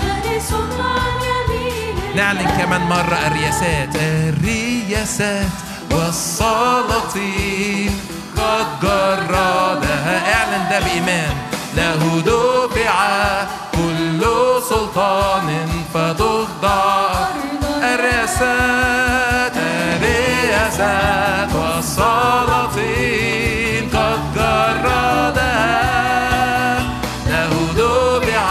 جالس 0.03 0.51
عن 0.79 1.17
يمين 1.31 1.95
نعلن 2.17 2.49
كمان 2.59 2.81
مرة 2.81 3.19
الرياسات. 3.27 3.93
الرياسات 3.97 5.47
والسلاطين. 5.91 7.93
قد 8.37 8.67
جردها. 8.83 10.15
اعلن 10.35 10.62
ده 10.71 10.79
بإيمان. 10.81 11.35
له 11.76 12.22
دفع 12.26 12.94
كل 13.72 14.22
سلطان 14.68 15.48
فتخضع 15.94 17.11
الرياسات 17.82 19.52
الرياسات 19.56 21.48
والسلاطين 21.54 23.02
قد 23.94 24.20
جردها 24.35 25.72
له 27.26 27.52
دفع 27.76 28.46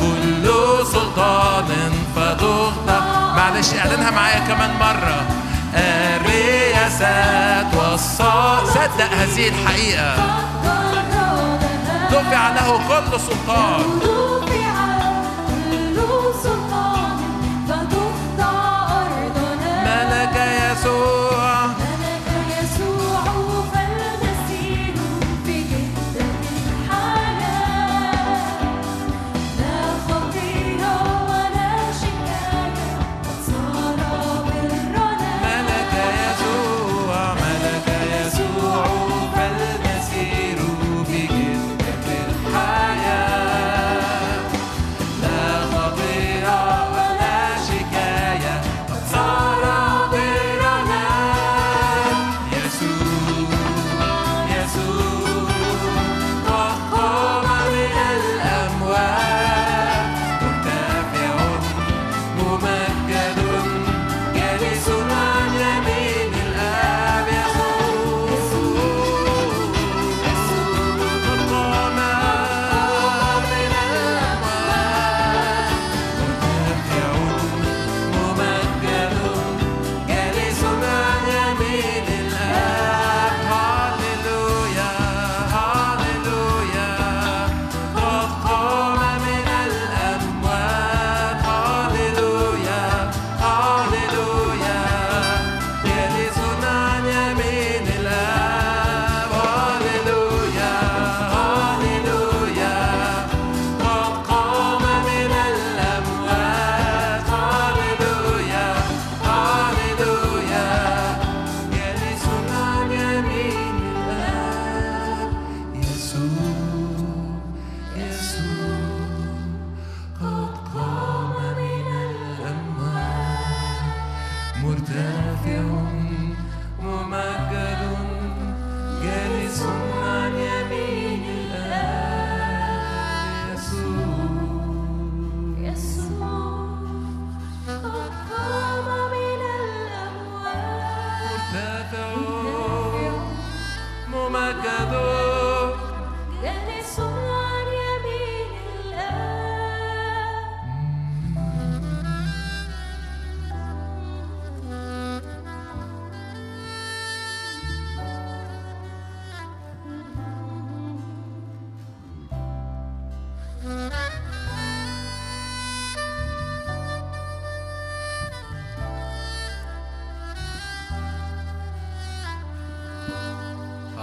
كل 0.00 0.44
سلطان 0.92 1.70
فتخضع 2.16 3.00
معلش 3.36 3.68
اعلنها 3.74 4.10
معايا 4.10 4.38
كمان 4.38 4.70
مرة. 4.80 5.20
الرياسات 5.74 7.74
والصلاة 7.74 8.64
صدق 8.64 9.12
هذه 9.12 9.48
الحقيقة. 9.48 10.16
دفع 12.18 12.48
له 12.48 12.68
كل 12.88 13.20
سلطان. 13.20 14.67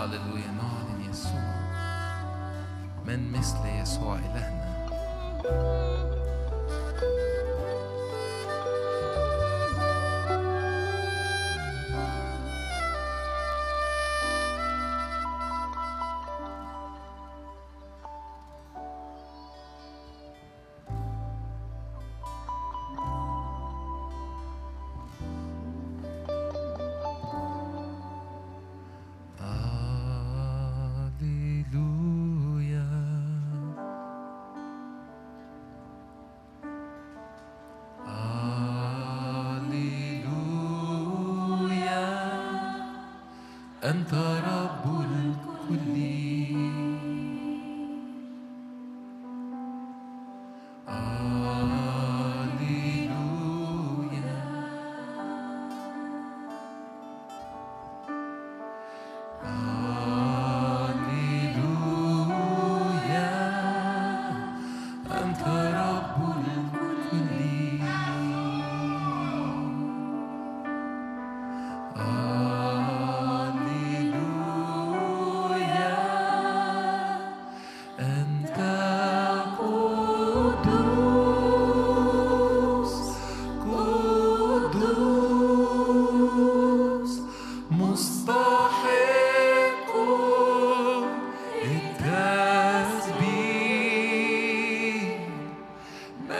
هللويا 0.05 0.51
نعلن 0.51 1.09
يسوع 1.09 1.55
من 3.05 3.31
مثل 3.31 3.65
يسوع 3.65 4.15
إلهنا 4.15 4.85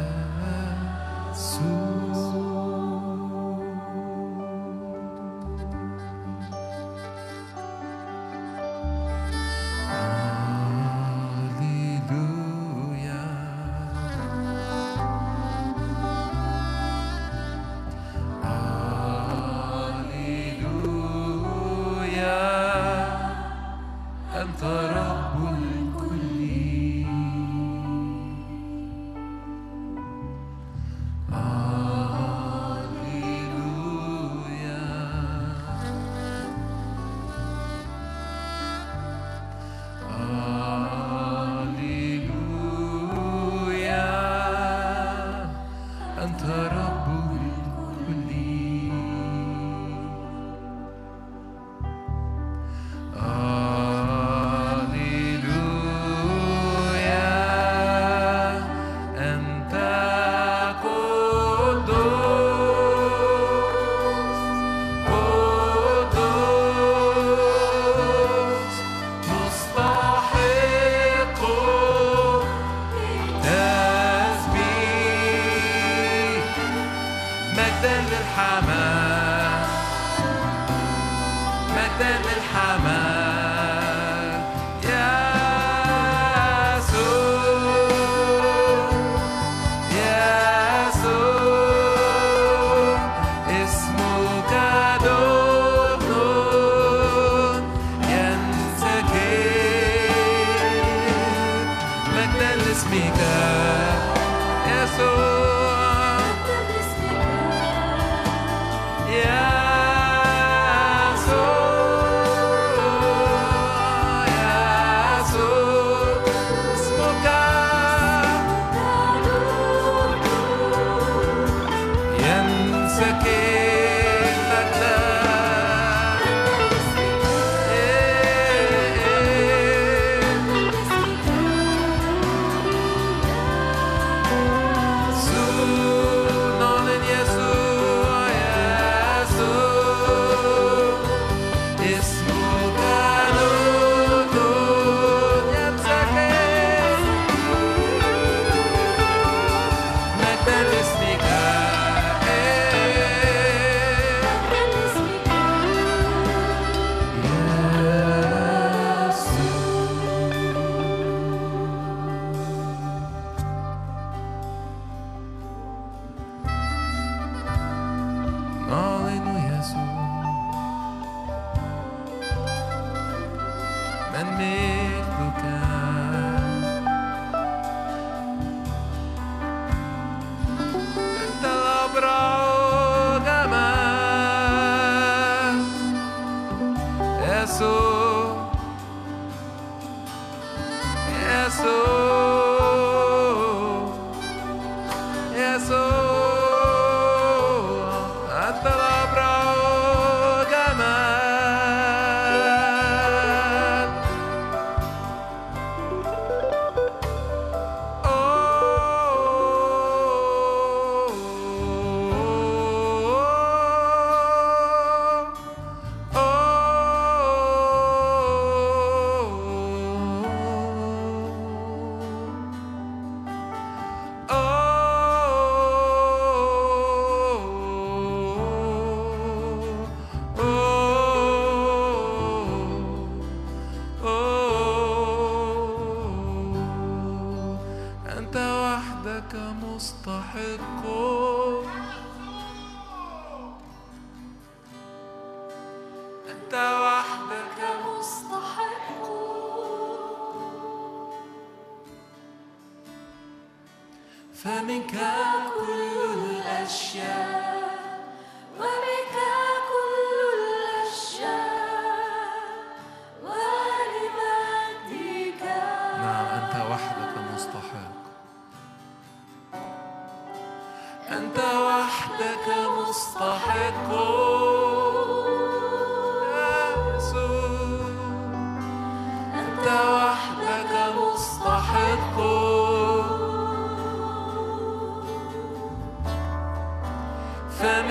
Abra. 181.95 182.24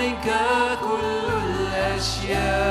فمنك 0.05 0.33
كل 0.81 1.33
الأشياء. 1.49 2.64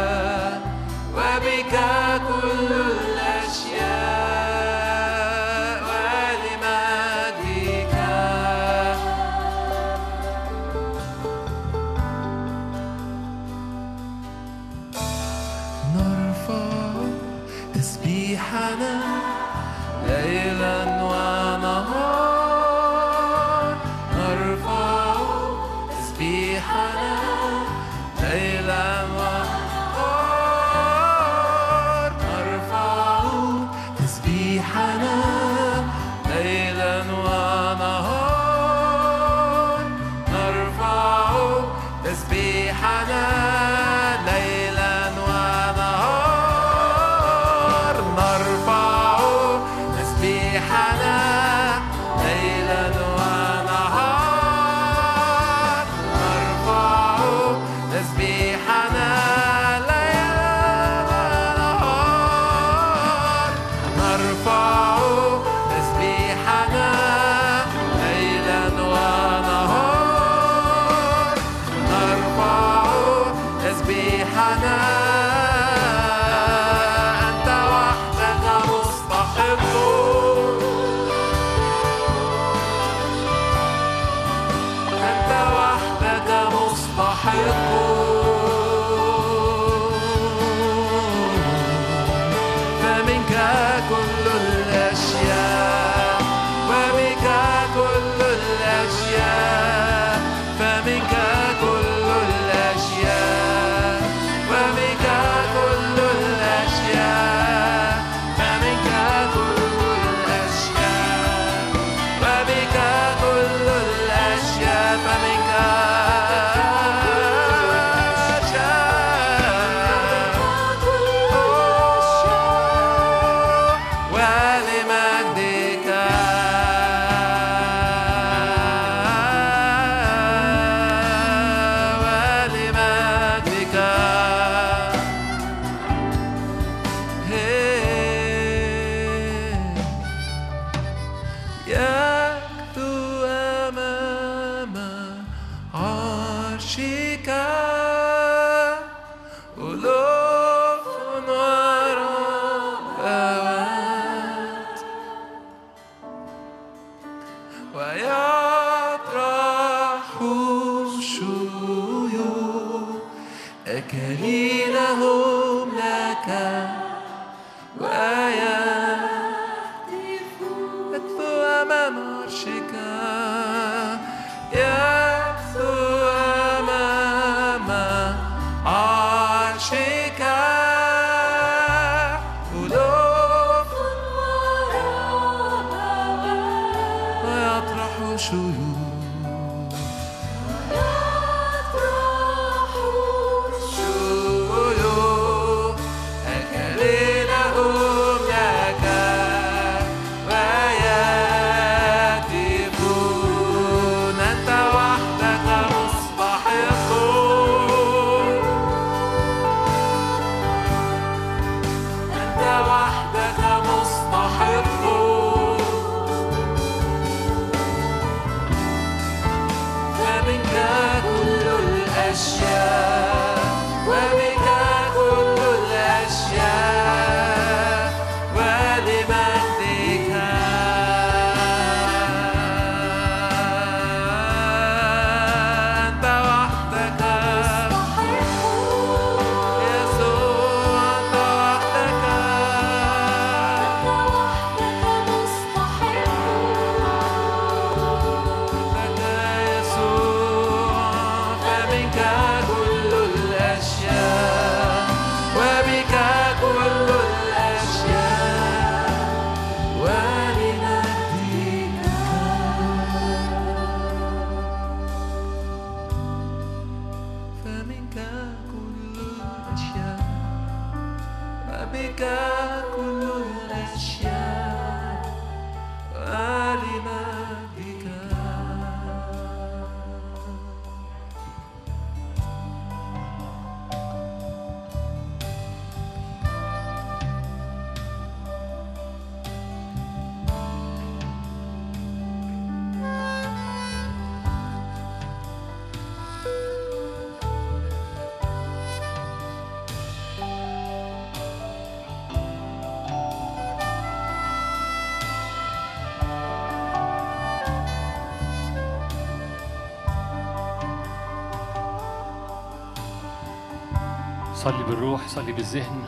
صلي 314.45 314.63
بالروح 314.63 315.09
صلي 315.09 315.33
بالذهن. 315.33 315.85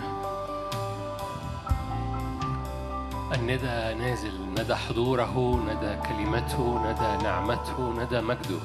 الندى 3.34 3.94
نازل 4.04 4.32
ندى 4.58 4.74
حضوره 4.74 5.60
ندى 5.66 5.96
كلمته 6.08 6.90
ندى 6.90 7.24
نعمته 7.24 8.02
ندى 8.02 8.20
مجده. 8.20 8.60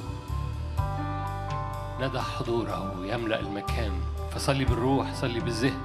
ندى 1.99 2.19
حضوره 2.19 2.95
يملأ 3.03 3.39
المكان. 3.39 3.91
فصلي 4.31 4.65
بالروح 4.65 5.13
صلي 5.13 5.39
بالذهن. 5.39 5.81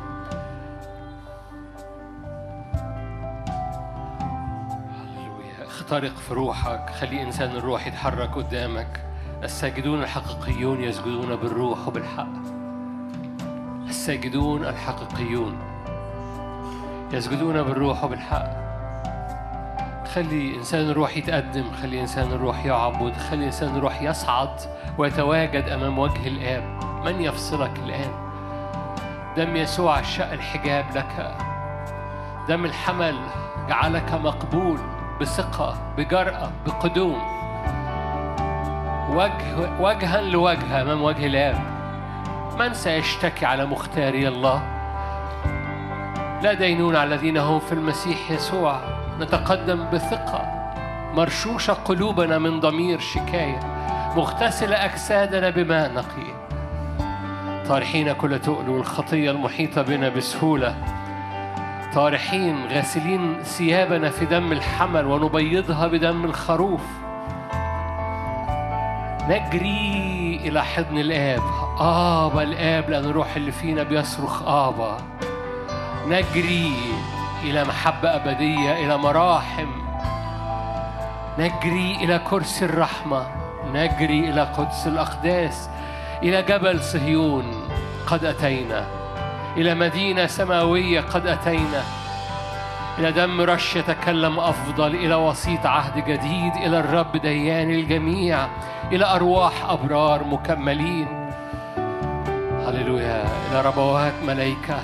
اخترق 5.66 6.16
في 6.16 6.34
روحك. 6.34 6.90
خلي 6.90 7.22
إنسان 7.22 7.57
الروح 7.57 7.86
يتحرك 7.86 8.34
قدامك. 8.34 9.07
الساجدون 9.42 10.02
الحقيقيون 10.02 10.80
يسجدون 10.80 11.36
بالروح 11.36 11.88
وبالحق. 11.88 12.45
الساجدون 14.07 14.64
الحقيقيون. 14.64 15.59
يسجدون 17.12 17.62
بالروح 17.62 18.04
وبالحق. 18.04 18.46
خلي 20.14 20.57
إنسان 20.57 20.90
الروح 20.90 21.16
يتقدم 21.16 21.64
خلي 21.82 22.00
إنسان 22.00 22.32
الروح 22.32 22.64
يعبد 22.64 23.16
خلي 23.16 23.46
إنسان 23.46 23.76
الروح 23.76 24.02
يصعد 24.02 24.61
ويتواجد 24.98 25.68
أمام 25.68 25.98
وجه 25.98 26.28
الآب. 26.28 26.62
من 27.04 27.20
يفصلك 27.20 27.70
الآن؟ 27.78 28.11
دم 29.36 29.57
يسوع 29.57 30.02
شق 30.02 30.32
الحجاب 30.32 30.84
لك. 30.94 31.36
دم 32.48 32.64
الحمل 32.64 33.16
جعلك 33.68 34.12
مقبول 34.12 34.78
بثقة 35.20 35.94
بجرأة 35.96 36.50
بقدوم. 36.66 37.22
وجه 39.11 39.80
وجها 39.80 40.20
لوجه 40.20 40.82
أمام 40.82 41.02
وجه 41.02 41.26
الآب. 41.26 41.76
من 42.59 42.74
سيشتكي 42.74 43.46
على 43.46 43.66
مختاري 43.66 44.28
الله؟ 44.28 44.62
لا 46.42 46.52
دينون 46.52 46.96
على 46.96 47.14
الذين 47.14 47.36
هم 47.36 47.59
في 47.59 47.72
المسيح 47.72 48.30
يسوع. 48.30 48.80
نتقدم 49.20 49.90
بثقة 49.92 50.72
مرشوشة 51.14 51.72
قلوبنا 51.72 52.38
من 52.38 52.61
ضمير 52.61 52.98
شكاية. 52.98 53.61
مغتسلة 54.16 54.84
أجسادنا 54.84 55.50
بماء 55.50 55.92
نقي. 55.92 56.46
طارحين 57.68 58.12
كل 58.12 58.38
تؤل 58.38 58.68
والخطية 58.68 59.30
المحيطة 59.30 59.82
بنا 59.82 60.09
بسهولة. 60.09 60.76
طارحين 61.94 62.66
غاسلين 62.66 63.42
ثيابنا 63.42 64.11
في 64.11 64.24
دم 64.24 64.52
الحمل 64.52 65.07
ونبيضها 65.07 65.86
بدم 65.86 66.24
الخروف. 66.24 66.82
نجري 69.29 70.41
إلى 70.45 70.64
حضن 70.64 70.99
الآب. 70.99 71.43
آبا 71.81 72.43
الآب 72.43 72.91
لأن 72.91 73.05
الروح 73.05 73.37
اللي 73.37 73.53
فينا 73.53 73.83
بيصرخ 73.83 74.43
آبا. 74.43 74.97
نجري 76.09 76.72
إلى 77.43 77.64
محبة 77.64 78.16
أبدية 78.16 78.72
إلى 78.72 78.97
مراحم. 78.99 79.68
نجري 81.39 81.97
إلى 82.03 82.18
كرسي 82.18 82.64
الرحمة. 82.64 83.27
نجري 83.74 84.31
إلى 84.31 84.43
قدس 84.43 84.87
الأقداس. 84.87 85.68
إلى 86.22 86.43
جبل 86.43 86.83
صهيون 86.83 87.68
قد 88.07 88.24
أتينا. 88.24 88.87
إلى 89.57 89.74
مدينة 89.74 90.27
سماوية 90.27 91.01
قد 91.01 91.27
أتينا. 91.27 91.83
إلى 92.99 93.12
دم 93.12 93.40
رش 93.40 93.76
يتكلم 93.76 94.38
أفضل 94.38 94.94
إلى 94.94 95.14
وسيط 95.14 95.66
عهد 95.66 96.05
جديد 96.05 96.57
إلى 96.57 96.80
الرب 96.80 97.16
ديان 97.16 97.70
الجميع 97.70 98.47
إلى 98.92 99.05
أرواح 99.05 99.70
أبرار 99.70 100.24
مكملين. 100.24 101.30
هللويا. 102.66 103.24
إلى 103.51 103.61
ربوات 103.61 104.12
ملائكة 104.26 104.78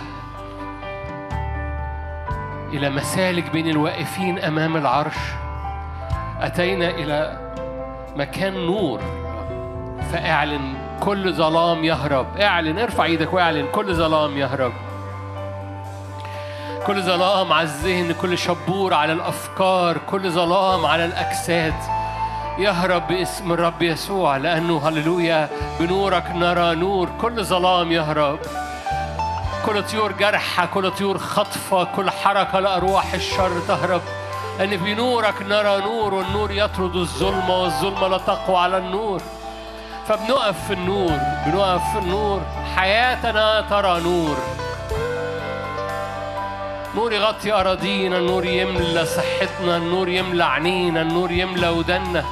إلى 2.73 2.91
مسالك 2.91 3.51
بين 3.51 3.69
الواقفين 3.69 4.39
أمام 4.39 4.77
العرش. 4.77 5.17
أتينا 6.41 6.91
إلى 6.91 7.39
مكان 8.17 8.67
نور. 8.67 9.01
فاعلن 10.13 10.75
كل 11.01 11.33
ظلام 11.33 11.85
يهرب. 11.85 12.27
اعلن 12.37 12.79
ارفع 12.79 13.05
إيدك 13.05 13.33
واعلن 13.33 13.67
كل 13.73 13.95
ظلام 13.95 14.39
يهرب. 14.39 14.73
كل 16.87 17.03
ظلام 17.03 17.53
على 17.53 17.63
الذهن 17.63 18.13
كل 18.13 18.39
شبور 18.39 18.95
على 18.95 19.13
الأفكار 19.13 19.99
كل 19.99 20.31
ظلام 20.31 20.87
على 20.87 21.05
الأجساد. 21.05 21.75
يهرب 22.59 23.09
باسم 23.09 23.53
الرب 23.53 23.83
يسوع 23.83 24.37
لأنه 24.37 24.89
هللويا 24.89 25.49
بنورك 25.81 26.25
نرى 26.35 26.75
نور. 26.75 27.09
كل 27.21 27.45
ظلام 27.45 27.93
يهرب 27.93 28.39
كل 29.67 29.83
طيور 29.83 30.13
جرحى 30.13 30.67
كل 30.67 30.91
طيور 30.91 31.19
خطفة 31.19 31.85
كل 31.85 32.11
حركة 32.11 32.61
لأرواح 32.61 33.15
الشر 33.15 33.61
تهرب. 33.69 34.01
لأن 34.59 34.77
بنورك 34.77 35.43
نرى 35.43 35.81
نور 35.81 36.15
والنور 36.15 36.51
يطرد 36.51 36.97
الظلمة 36.97 37.63
والظلمة 37.63 38.09
لا 38.09 38.19
تقوى 38.19 38.57
على 38.57 38.79
النور. 38.79 39.23
فبنقف 40.09 40.67
في 40.67 40.73
النور 40.73 41.19
بنقف 41.47 41.93
في 41.93 41.99
النور. 41.99 42.41
حياتنا 42.77 43.61
ترى 43.71 44.01
نور. 44.01 44.37
نور 46.95 47.13
يغطي 47.13 47.53
أراضينا 47.53 48.19
النور 48.19 48.45
يملى 48.45 49.07
صحتنا 49.07 49.77
النور 49.77 50.09
يملى 50.09 50.45
عينينا 50.45 51.03
النور 51.03 51.31
يملى 51.31 51.69
ودنا 51.69 52.25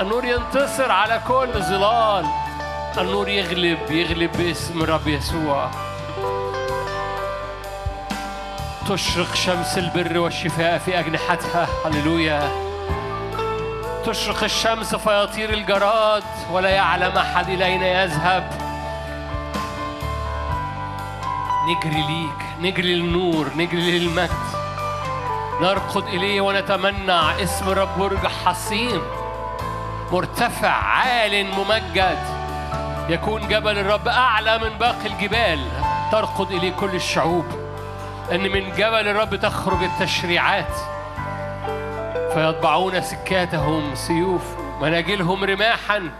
النور 0.00 0.24
ينتصر 0.24 0.90
على 0.92 1.20
كل 1.28 1.52
ظلال. 1.62 2.26
النور 2.98 3.28
يغلب 3.28 3.90
يغلب 3.90 4.32
باسم 4.36 4.82
الرب 4.82 5.08
يسوع. 5.08 5.70
تشرق 8.88 9.34
شمس 9.34 9.78
البر 9.78 10.18
والشفاء 10.18 10.78
في 10.78 10.98
أجنحتها. 10.98 11.68
هللويا. 11.86 12.50
تشرق 14.06 14.44
الشمس 14.44 14.94
فيطير 14.94 15.50
الجراد 15.50 16.24
ولا 16.52 16.68
يعلم 16.68 17.18
أحد 17.18 17.48
إلى 17.48 17.64
أين 17.64 17.82
يذهب. 17.82 18.65
نجري 21.66 22.02
ليك 22.02 22.46
نجري 22.60 22.94
للنور 22.94 23.50
نجري 23.56 23.98
للمجد. 23.98 24.46
نرقد 25.60 26.02
إليه 26.02 26.40
ونتمنع 26.40 27.42
اسم 27.42 27.68
الرب 27.68 27.98
برج 27.98 28.26
حصين. 28.26 29.00
مرتفع 30.12 30.68
عال 30.68 31.46
ممجد. 31.46 32.18
يكون 33.08 33.48
جبل 33.48 33.78
الرب 33.78 34.08
أعلى 34.08 34.58
من 34.58 34.78
باقي 34.78 35.06
الجبال. 35.06 35.60
ترقد 36.12 36.50
إليه 36.50 36.72
كل 36.72 36.94
الشعوب. 36.94 37.46
أن 38.32 38.40
من 38.40 38.72
جبل 38.72 39.08
الرب 39.08 39.36
تخرج 39.36 39.82
التشريعات. 39.82 40.74
فيطبعون 42.34 43.02
سكاتهم 43.02 43.94
سيوف 43.94 44.42
مناجلهم 44.80 45.44
رماحا. 45.44 46.10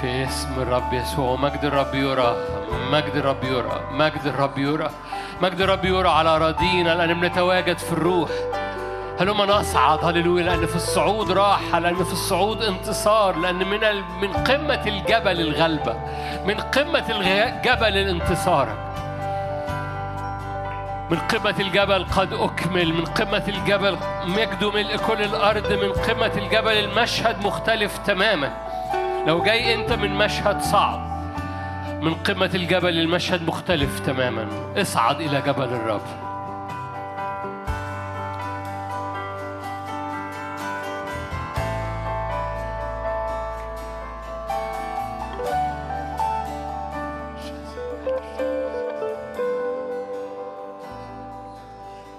في 0.00 0.24
اسم 0.24 0.62
الرب 0.62 0.92
يسوع. 0.92 1.36
مجد 1.36 1.64
الرب 1.64 1.94
يرى؟ 1.94 2.36
مجد 2.92 3.16
الرب 3.16 3.44
يرى؟ 3.44 3.80
مجد 3.90 4.26
الرب 4.26 4.58
يرى؟ 4.58 4.90
مجد 5.42 5.60
الرب 5.60 5.84
يرى 5.84 6.08
على 6.08 6.28
أراضينا 6.28 6.94
لأن 6.94 7.20
بنتواجد 7.20 7.78
في 7.78 7.92
الروح. 7.92 8.30
هلما 9.20 9.46
نصعد؟ 9.46 10.04
هللويا 10.04 10.44
لأن 10.44 10.66
في 10.66 10.76
الصعود 10.76 11.30
راحة 11.30 11.78
لأن 11.78 12.04
في 12.04 12.12
الصعود 12.12 12.62
انتصار 12.62 13.36
لأن 13.36 13.56
من. 13.56 13.80
من 14.20 14.32
قمة 14.32 14.82
الجبل 14.86 15.40
الغلبة 15.40 15.96
من 16.46 16.54
قمة 16.54 17.04
الجبل 17.08 17.96
الانتصار. 17.96 18.68
من 21.10 21.18
قمة 21.18 21.54
الجبل 21.60 22.04
قد 22.04 22.32
أكمل 22.32 22.94
من 22.94 23.04
قمة 23.04 23.44
الجبل 23.48 23.96
مجد 24.26 24.64
ملء 24.64 24.96
كل 24.96 25.22
الأرض 25.22 25.72
من 25.72 25.92
قمة 25.92 26.32
الجبل 26.36 26.72
المشهد 26.72 27.46
مختلف 27.46 27.98
تماما. 27.98 28.67
لو 29.28 29.42
جاي 29.42 29.74
أنت 29.74 29.92
من 29.92 30.14
مشهد 30.14 30.60
صعب 30.60 31.00
من 32.02 32.14
قمة 32.14 32.50
الجبل 32.54 32.98
المشهد 32.98 33.42
مختلف 33.42 34.00
تماما. 34.00 34.48
اصعد 34.76 35.20
إلى 35.20 35.40
جبل 35.40 35.64
الرب. 35.64 36.00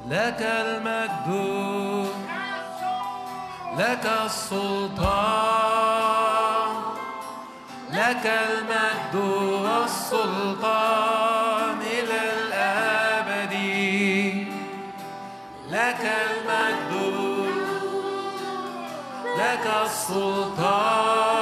لك 0.07 0.41
المجد 0.41 2.07
لك 3.78 4.05
السلطان. 4.26 5.79
لك 8.00 8.26
المجد 8.26 9.16
والسلطان 9.66 10.97
إلى 11.82 12.20
الأبد. 12.39 13.56
لك 15.70 16.04
المجد 16.30 17.18
لك 19.38 19.66
السلطان. 19.86 21.39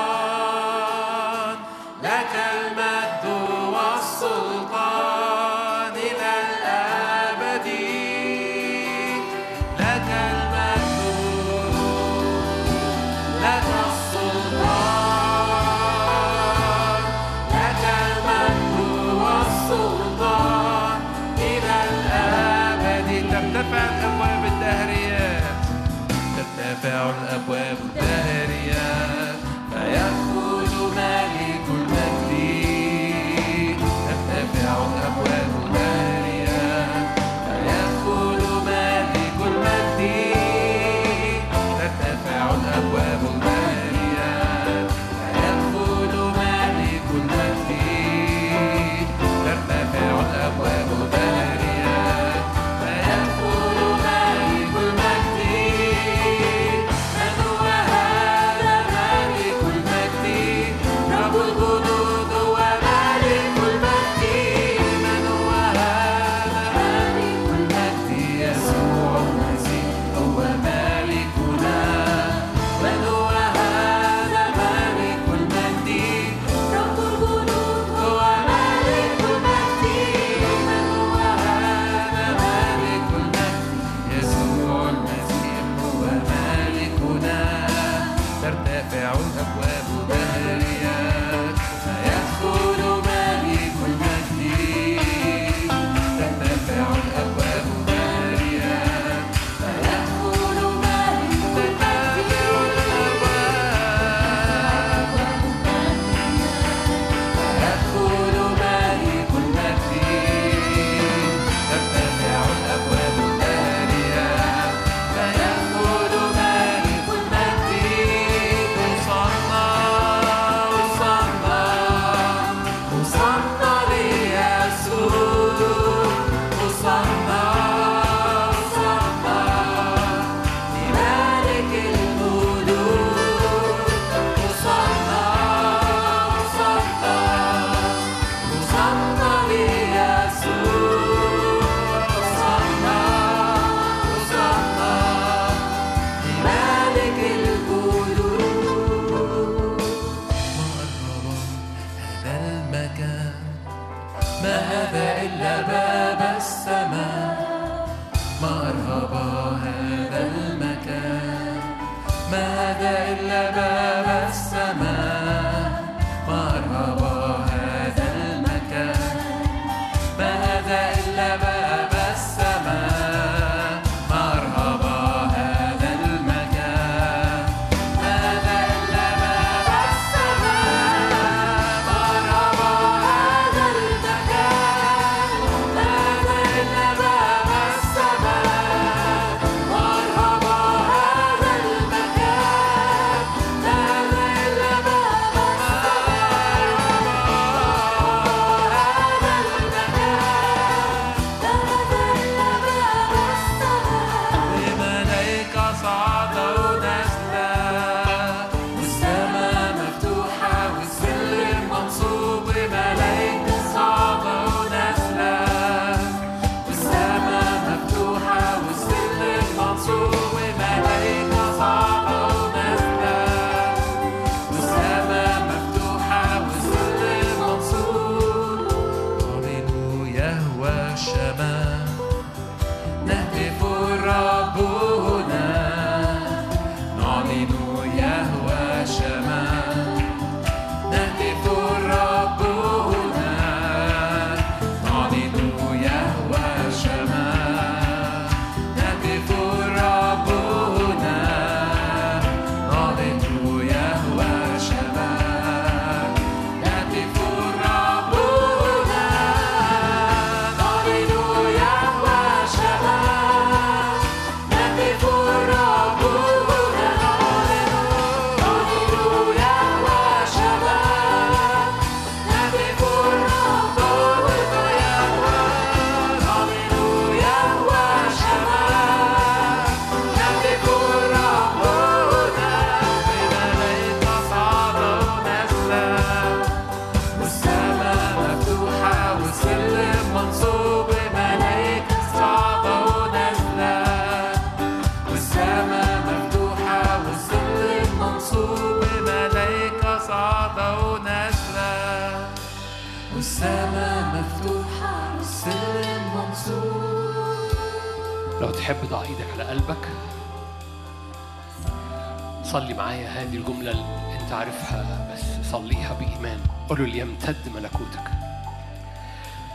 هذه 313.18 313.36
الجملة 313.36 313.72
اللي 313.72 314.20
أنت 314.22 314.32
عارفها 314.32 315.13
بس 315.13 315.51
صليها 315.51 315.93
بإيمان. 315.93 316.39
قولوا 316.70 316.88
ليمتد 316.88 317.49
ملكوتك. 317.55 318.11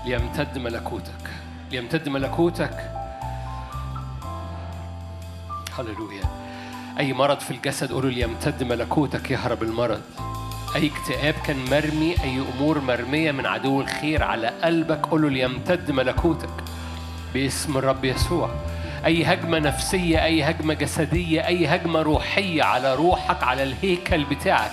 ليمتد 0.04 0.58
ملكوتك. 0.58 1.30
ليمتد 1.70 2.08
ملكوتك. 2.08 2.90
هللويا. 5.78 6.24
أي 6.98 7.12
مرض 7.12 7.40
في 7.40 7.50
الجسد 7.50 7.92
قولوا 7.92 8.10
ليمتد 8.10 8.62
ملكوتك 8.62 9.30
يهرب 9.30 9.62
المرض. 9.62 10.02
أي 10.76 10.90
اكتئاب 10.90 11.34
كان 11.34 11.64
مرمي 11.70 12.14
أي 12.24 12.42
أمور 12.56 12.80
مرمية 12.80 13.32
من 13.32 13.46
عدو 13.46 13.80
الخير 13.80 14.22
على 14.22 14.46
قلبك 14.46 15.06
قولوا 15.06 15.30
ليمتد 15.30 15.90
ملكوتك. 15.90 16.64
باسم 17.34 17.76
الرب 17.76 18.04
يسوع. 18.04 18.50
أي 19.06 19.24
هجمة 19.24 19.58
نفسية 19.58 20.24
أي 20.24 20.42
هجمة 20.42 20.74
جسدية 20.74 21.46
أي 21.46 21.66
هجمة 21.66 22.02
روحية 22.02 22.62
على 22.62 22.94
روحك 22.94 23.42
على 23.42 23.62
الهيكل 23.62 24.24
بتاعك. 24.24 24.72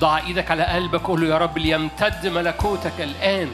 ضع 0.00 0.18
إيدك 0.18 0.50
على 0.50 0.64
قلبك 0.64 1.00
قول 1.02 1.20
له 1.20 1.28
يا 1.28 1.38
رب 1.38 1.58
ليمتد 1.58 2.26
ملكوتك 2.26 2.92
الآن 2.98 3.50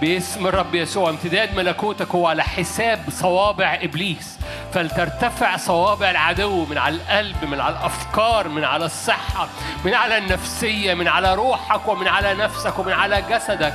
باسم 0.00 0.46
الرب 0.46 0.74
يسوع. 0.74 1.10
امتداد 1.10 1.56
ملكوتك 1.56 2.08
هو 2.08 2.26
على 2.26 2.42
حساب 2.42 3.00
صوابع 3.10 3.78
إبليس. 3.82 4.38
فلترتفع 4.74 5.56
صوابع 5.56 6.10
العدو 6.10 6.64
من 6.64 6.78
على 6.78 6.94
القلب 6.94 7.44
من 7.44 7.60
على 7.60 7.78
الأفكار 7.78 8.48
من 8.48 8.64
على 8.64 8.84
الصحة 8.84 9.48
من 9.84 9.94
على 9.94 10.18
النفسية 10.18 10.94
من 10.94 11.08
على 11.08 11.34
روحك 11.34 11.88
ومن 11.88 12.08
على 12.08 12.34
نفسك 12.34 12.78
ومن 12.78 12.92
على 12.92 13.22
جسدك. 13.30 13.74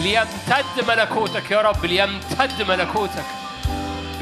ليمتد 0.00 0.88
ملكوتك 0.88 1.50
يا 1.50 1.60
رب 1.60 1.84
ليمتد 1.84 2.62
ملكوتك. 2.68 3.24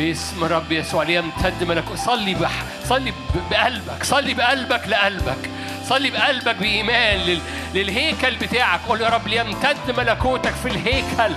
باسم 0.01 0.45
الرب 0.45 0.73
يسوع 0.73 1.03
ليمتد 1.03 1.65
ملكوت 1.65 1.99
صلي 1.99 2.35
بح... 2.35 2.53
صلي 2.89 3.13
بقلبك 3.51 4.05
صلي 4.05 4.35
بقلبك 4.35 4.89
لقلبك. 4.89 5.51
صلي 5.89 6.11
بقلبك 6.11 6.57
بإيمان 6.57 7.19
لل... 7.19 7.41
للهيكل 7.75 8.37
بتاعك. 8.37 8.81
قول 8.89 9.01
يا 9.01 9.09
رب 9.09 9.29
ليمتد 9.29 9.99
ملكوتك 9.99 10.53
في 10.53 10.69
الهيكل. 10.69 11.37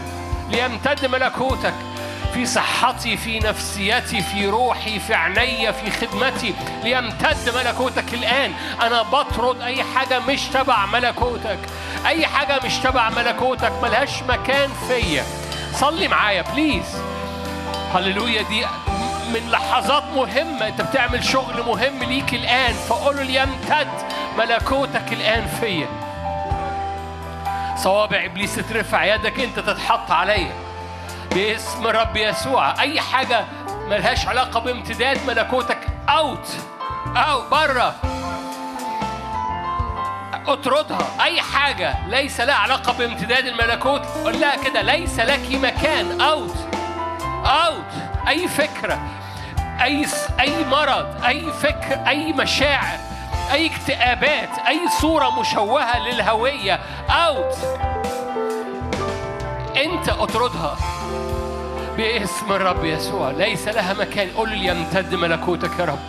ليمتد 0.52 1.06
ملكوتك 1.06 1.74
في 2.34 2.46
صحتي 2.46 3.18
في 3.18 3.40
نفسيتي 3.40 4.22
في 4.22 4.46
روحي 4.46 5.00
في 5.00 5.14
عيني 5.14 5.74
في 5.74 5.92
خدمتي. 5.92 6.54
ليمتد 6.84 7.56
ملكوتك 7.56 8.14
الآن. 8.14 8.52
أنا 8.82 9.02
بطرد 9.02 9.62
أي 9.62 9.84
حاجة 9.84 10.20
مش 10.20 10.42
تبع 10.42 10.86
ملكوتك. 10.86 11.60
أي 12.06 12.28
حاجة 12.28 12.60
مش 12.66 12.78
تبع 12.78 13.10
ملكوتك 13.10 13.72
ملهاش 13.84 14.24
مكان 14.30 14.70
فيا. 14.88 15.24
صلي 15.74 16.08
معايا 16.08 16.42
please 16.42 16.86
هللويا 17.96 18.42
دي 18.42 18.66
من 19.34 19.50
لحظات 19.52 20.04
مهمة. 20.16 20.68
أنت 20.68 20.82
بتعمل 20.82 21.24
شغل 21.24 21.64
مهم 21.68 22.04
ليك 22.04 22.34
الآن 22.34 22.74
فقول 22.74 23.18
له 23.18 23.24
ليمتد 23.24 23.88
ملكوتك 24.38 25.14
الآن 25.14 25.48
فيا. 25.48 25.88
صوابع 27.78 28.26
إبليس 28.26 28.56
ترفع 28.56 29.04
يدك 29.04 29.40
أنت 29.40 29.60
تتحط 29.60 30.12
عليا. 30.12 30.52
باسم 31.32 31.88
رب 31.88 32.18
يسوع. 32.18 32.82
أي 32.82 33.02
حاجة 33.02 33.46
ملهاش 33.88 34.28
علاقة 34.28 34.60
بامتداد 34.60 35.26
ملكوتك 35.28 35.88
out. 36.10 36.48
أو 37.16 37.42
بره 37.50 37.96
اطردها. 40.48 41.24
أي 41.24 41.42
حاجة 41.42 41.96
ليس 42.08 42.42
لها 42.42 42.56
علاقة 42.56 42.94
بامتداد 42.94 43.46
الملكوت 43.46 44.06
قول 44.06 44.42
لها 44.42 44.56
كده 44.56 44.82
ليس 44.82 45.20
لك 45.20 45.52
مكان. 45.52 46.22
out. 46.22 46.56
out 47.46 47.94
أي 48.28 48.48
فكره 48.48 49.00
أي 49.82 50.06
أي 50.40 50.66
مرض 50.66 51.24
أي 51.26 51.52
فكر 51.52 52.08
أي 52.08 52.34
مشاعر 52.34 53.00
أي 53.52 53.68
اكتئابات 53.68 54.50
أي 54.68 54.80
صورة 55.02 55.40
مشوهة 55.40 56.00
للهوية. 56.00 56.80
out 57.10 57.58
أنت 59.76 60.10
أطردها 60.10 60.78
باسم 61.98 62.52
الرب 62.52 62.86
يسوع. 62.86 63.32
ليس 63.32 63.68
لها 63.68 63.94
مكان. 63.94 64.30
قل 64.38 64.50
ليمتد 64.50 65.16
ملكوتك 65.16 65.80
يا 65.80 65.86
رب. 65.86 66.00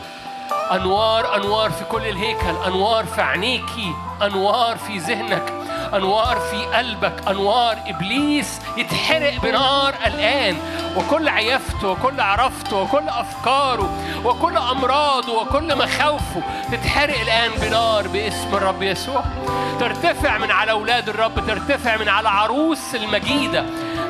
أنوار 0.72 1.36
أنوار 1.36 1.70
في 1.70 1.84
كل 1.84 2.06
الهيكل. 2.06 2.56
أنوار 2.66 3.04
في 3.04 3.22
عينيكي 3.22 3.94
أنوار 4.22 4.76
في 4.76 4.98
ذهنك. 4.98 5.63
أنوار 5.96 6.36
في 6.50 6.64
قلبك 6.64 7.28
أنوار 7.28 7.78
إبليس 7.86 8.60
يتحرق 8.76 9.40
بنار 9.42 9.94
الآن. 10.06 10.56
وكل 10.96 11.28
عيافته 11.28 11.88
وكل 11.88 12.20
عرفته 12.20 12.76
وكل 12.76 13.08
أفكاره 13.08 13.98
وكل 14.24 14.56
أمراضه 14.56 15.42
وكل 15.42 15.78
مخاوفه 15.78 16.42
تتحرق 16.72 17.20
الآن 17.20 17.50
بنار 17.62 18.08
باسم 18.08 18.54
الرب 18.54 18.82
يسوع. 18.82 19.24
ترتفع 19.80 20.38
من 20.38 20.50
على 20.50 20.70
أولاد 20.70 21.08
الرب 21.08 21.46
ترتفع 21.46 21.96
من 21.96 22.08
على 22.08 22.28
عروس 22.28 22.94
المجيدة. 22.94 23.64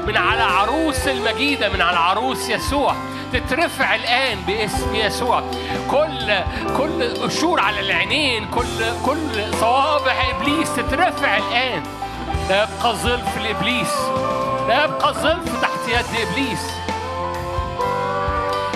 من 0.07 0.17
على 0.17 0.43
عروس 0.43 1.09
المجيدة 1.09 1.69
من 1.69 1.83
على 1.83 1.97
عروس 1.97 2.49
يسوع. 2.49 2.95
تترفع 3.33 3.95
الآن 3.95 4.39
باسم 4.47 4.95
يسوع. 4.95 5.43
كل 5.91 6.35
كل 6.77 7.15
قشور 7.23 7.61
على 7.61 7.81
العينين 7.81 8.51
كل 8.51 8.85
كل 9.07 9.55
صوابع 9.61 10.15
إبليس 10.31 10.77
تترفع 10.77 11.37
الآن. 11.37 11.83
لا 12.49 12.63
يبقى 12.63 12.95
ظلف 12.95 13.39
لإبليس. 13.39 13.95
لا 14.69 14.85
يبقى 14.85 15.15
ظلف 15.15 15.63
تحت 15.63 15.89
يد 15.89 16.29
إبليس. 16.29 16.71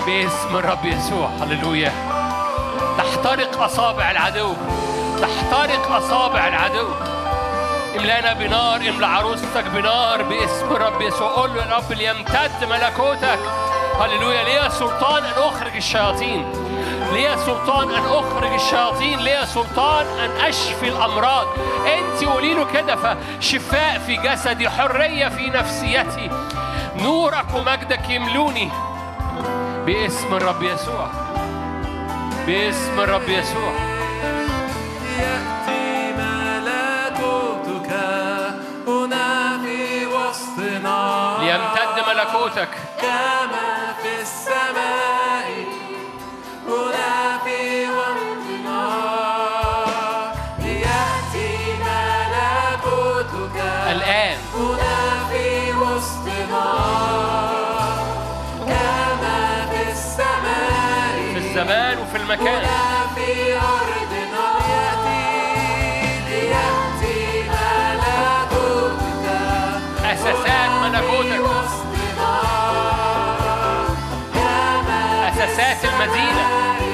باسم 0.05 0.55
الرب 0.55 0.85
يسوع. 0.85 1.29
هللويا. 1.41 1.91
تحترق 2.97 3.61
أصابع 3.61 4.11
العدو. 4.11 4.53
تحترق 5.21 5.91
أصابع 5.91 6.47
العدو. 6.47 6.87
املانا 7.97 8.33
بنار 8.33 8.89
املا 8.89 9.07
عروستك 9.07 9.63
بنار 9.75 10.23
باسم 10.23 10.71
الرب 10.71 11.01
يسوع. 11.01 11.27
قول 11.27 11.49
له 11.55 11.65
يا 11.65 11.75
رب 11.75 11.91
ليمتد 11.91 12.63
ملكوتك. 12.69 13.39
هللويا. 13.99 14.43
ليا 14.43 14.69
سلطان 14.69 15.23
أن 15.23 15.33
أخرج 15.37 15.75
الشياطين. 15.75 16.51
ليا 17.13 17.35
سلطان 17.35 17.89
أن 17.89 18.05
أخرج 18.05 18.53
الشياطين. 18.53 19.19
ليا 19.19 19.45
سلطان 19.45 20.05
أن 20.05 20.31
أشفي 20.45 20.87
الأمراض. 20.87 21.47
أنت 21.85 22.23
قولي 22.23 22.53
له 22.53 22.65
كده 22.73 22.95
فشفاء 22.95 23.99
في 23.99 24.15
جسدي 24.15 24.69
حرية 24.69 25.27
في 25.27 25.49
نفسيتي. 25.49 26.29
نورك 27.01 27.45
ومجدك 27.55 28.09
يملوني. 28.09 28.69
باسم 29.85 30.35
الرب 30.35 30.63
يسوع. 30.63 31.07
باسم 32.47 32.99
الرب 32.99 33.29
يسوع. 33.29 33.98
ملكوتك 42.49 42.69
كما 43.01 43.93
في 44.03 44.21
السماء 44.21 45.47
هنا 46.67 47.37
في 47.45 47.87
وسطنا 47.89 48.83
ليأتي 50.59 51.49
ملكوتك. 51.85 53.57
الآن. 53.91 54.37
هنا 54.55 54.99
في 55.29 55.73
وسطنا 55.73 56.67
كما 58.65 59.67
في 59.71 59.91
السماء. 59.91 61.33
في 61.33 61.37
الزمان 61.37 61.97
وفي 61.97 62.17
المكان. 62.17 62.63
هنا 62.63 63.07
في 63.15 63.53
أرضنا 63.53 64.47
يأتي 64.69 65.25
ليأتي 66.29 67.49
ملكوتك. 67.49 69.25
اساسات 70.05 70.71
ملكوتك. 70.81 71.48
اساسات 76.01 76.88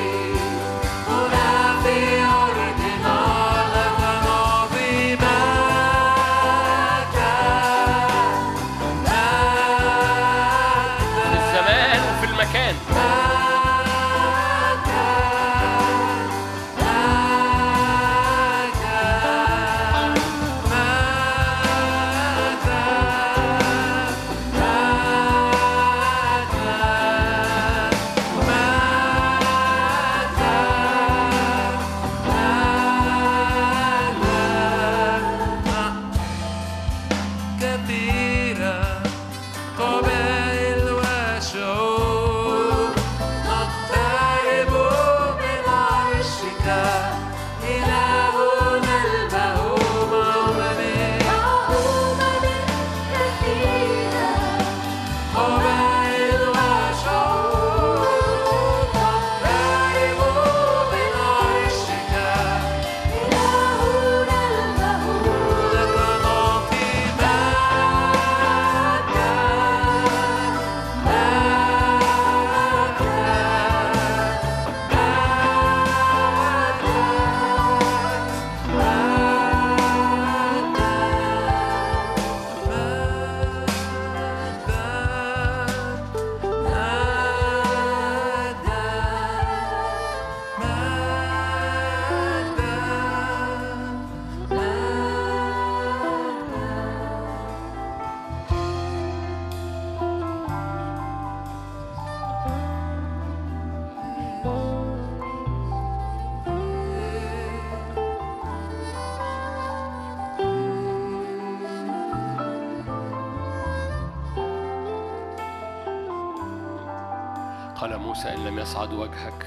يصعد 118.65 118.93
وجهك. 118.93 119.45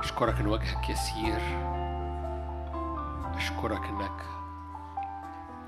أشكرك 0.00 0.40
إن 0.40 0.46
وجهك 0.46 0.90
يسير. 0.90 1.40
أشكرك 3.36 3.84
إنك 3.84 4.22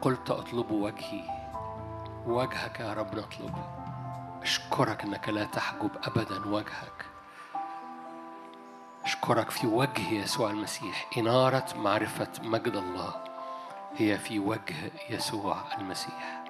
قلت 0.03 0.31
أطلب 0.31 0.71
وجهي. 0.71 1.25
وجهك 2.27 2.81
يا 2.81 2.93
رب 2.93 3.15
نطلب 3.15 3.55
أشكرك 4.43 5.05
إنك 5.05 5.29
لا 5.29 5.45
تحجب 5.45 5.91
أبدا 6.05 6.49
وجهك. 6.49 7.05
أشكرك 9.05 9.51
في 9.51 9.67
وجه 9.67 10.13
يسوع 10.13 10.51
المسيح. 10.51 11.11
إنارة 11.19 11.67
معرفة 11.77 12.33
مجد 12.43 12.77
الله 12.77 13.15
هي 13.97 14.19
في 14.19 14.39
وجه 14.39 14.93
يسوع 15.11 15.57
المسيح. 15.79 16.45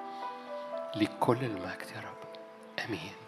لكل 0.96 1.44
المجد 1.44 1.86
يا 1.94 2.00
رب. 2.00 2.22
آمين. 2.84 3.21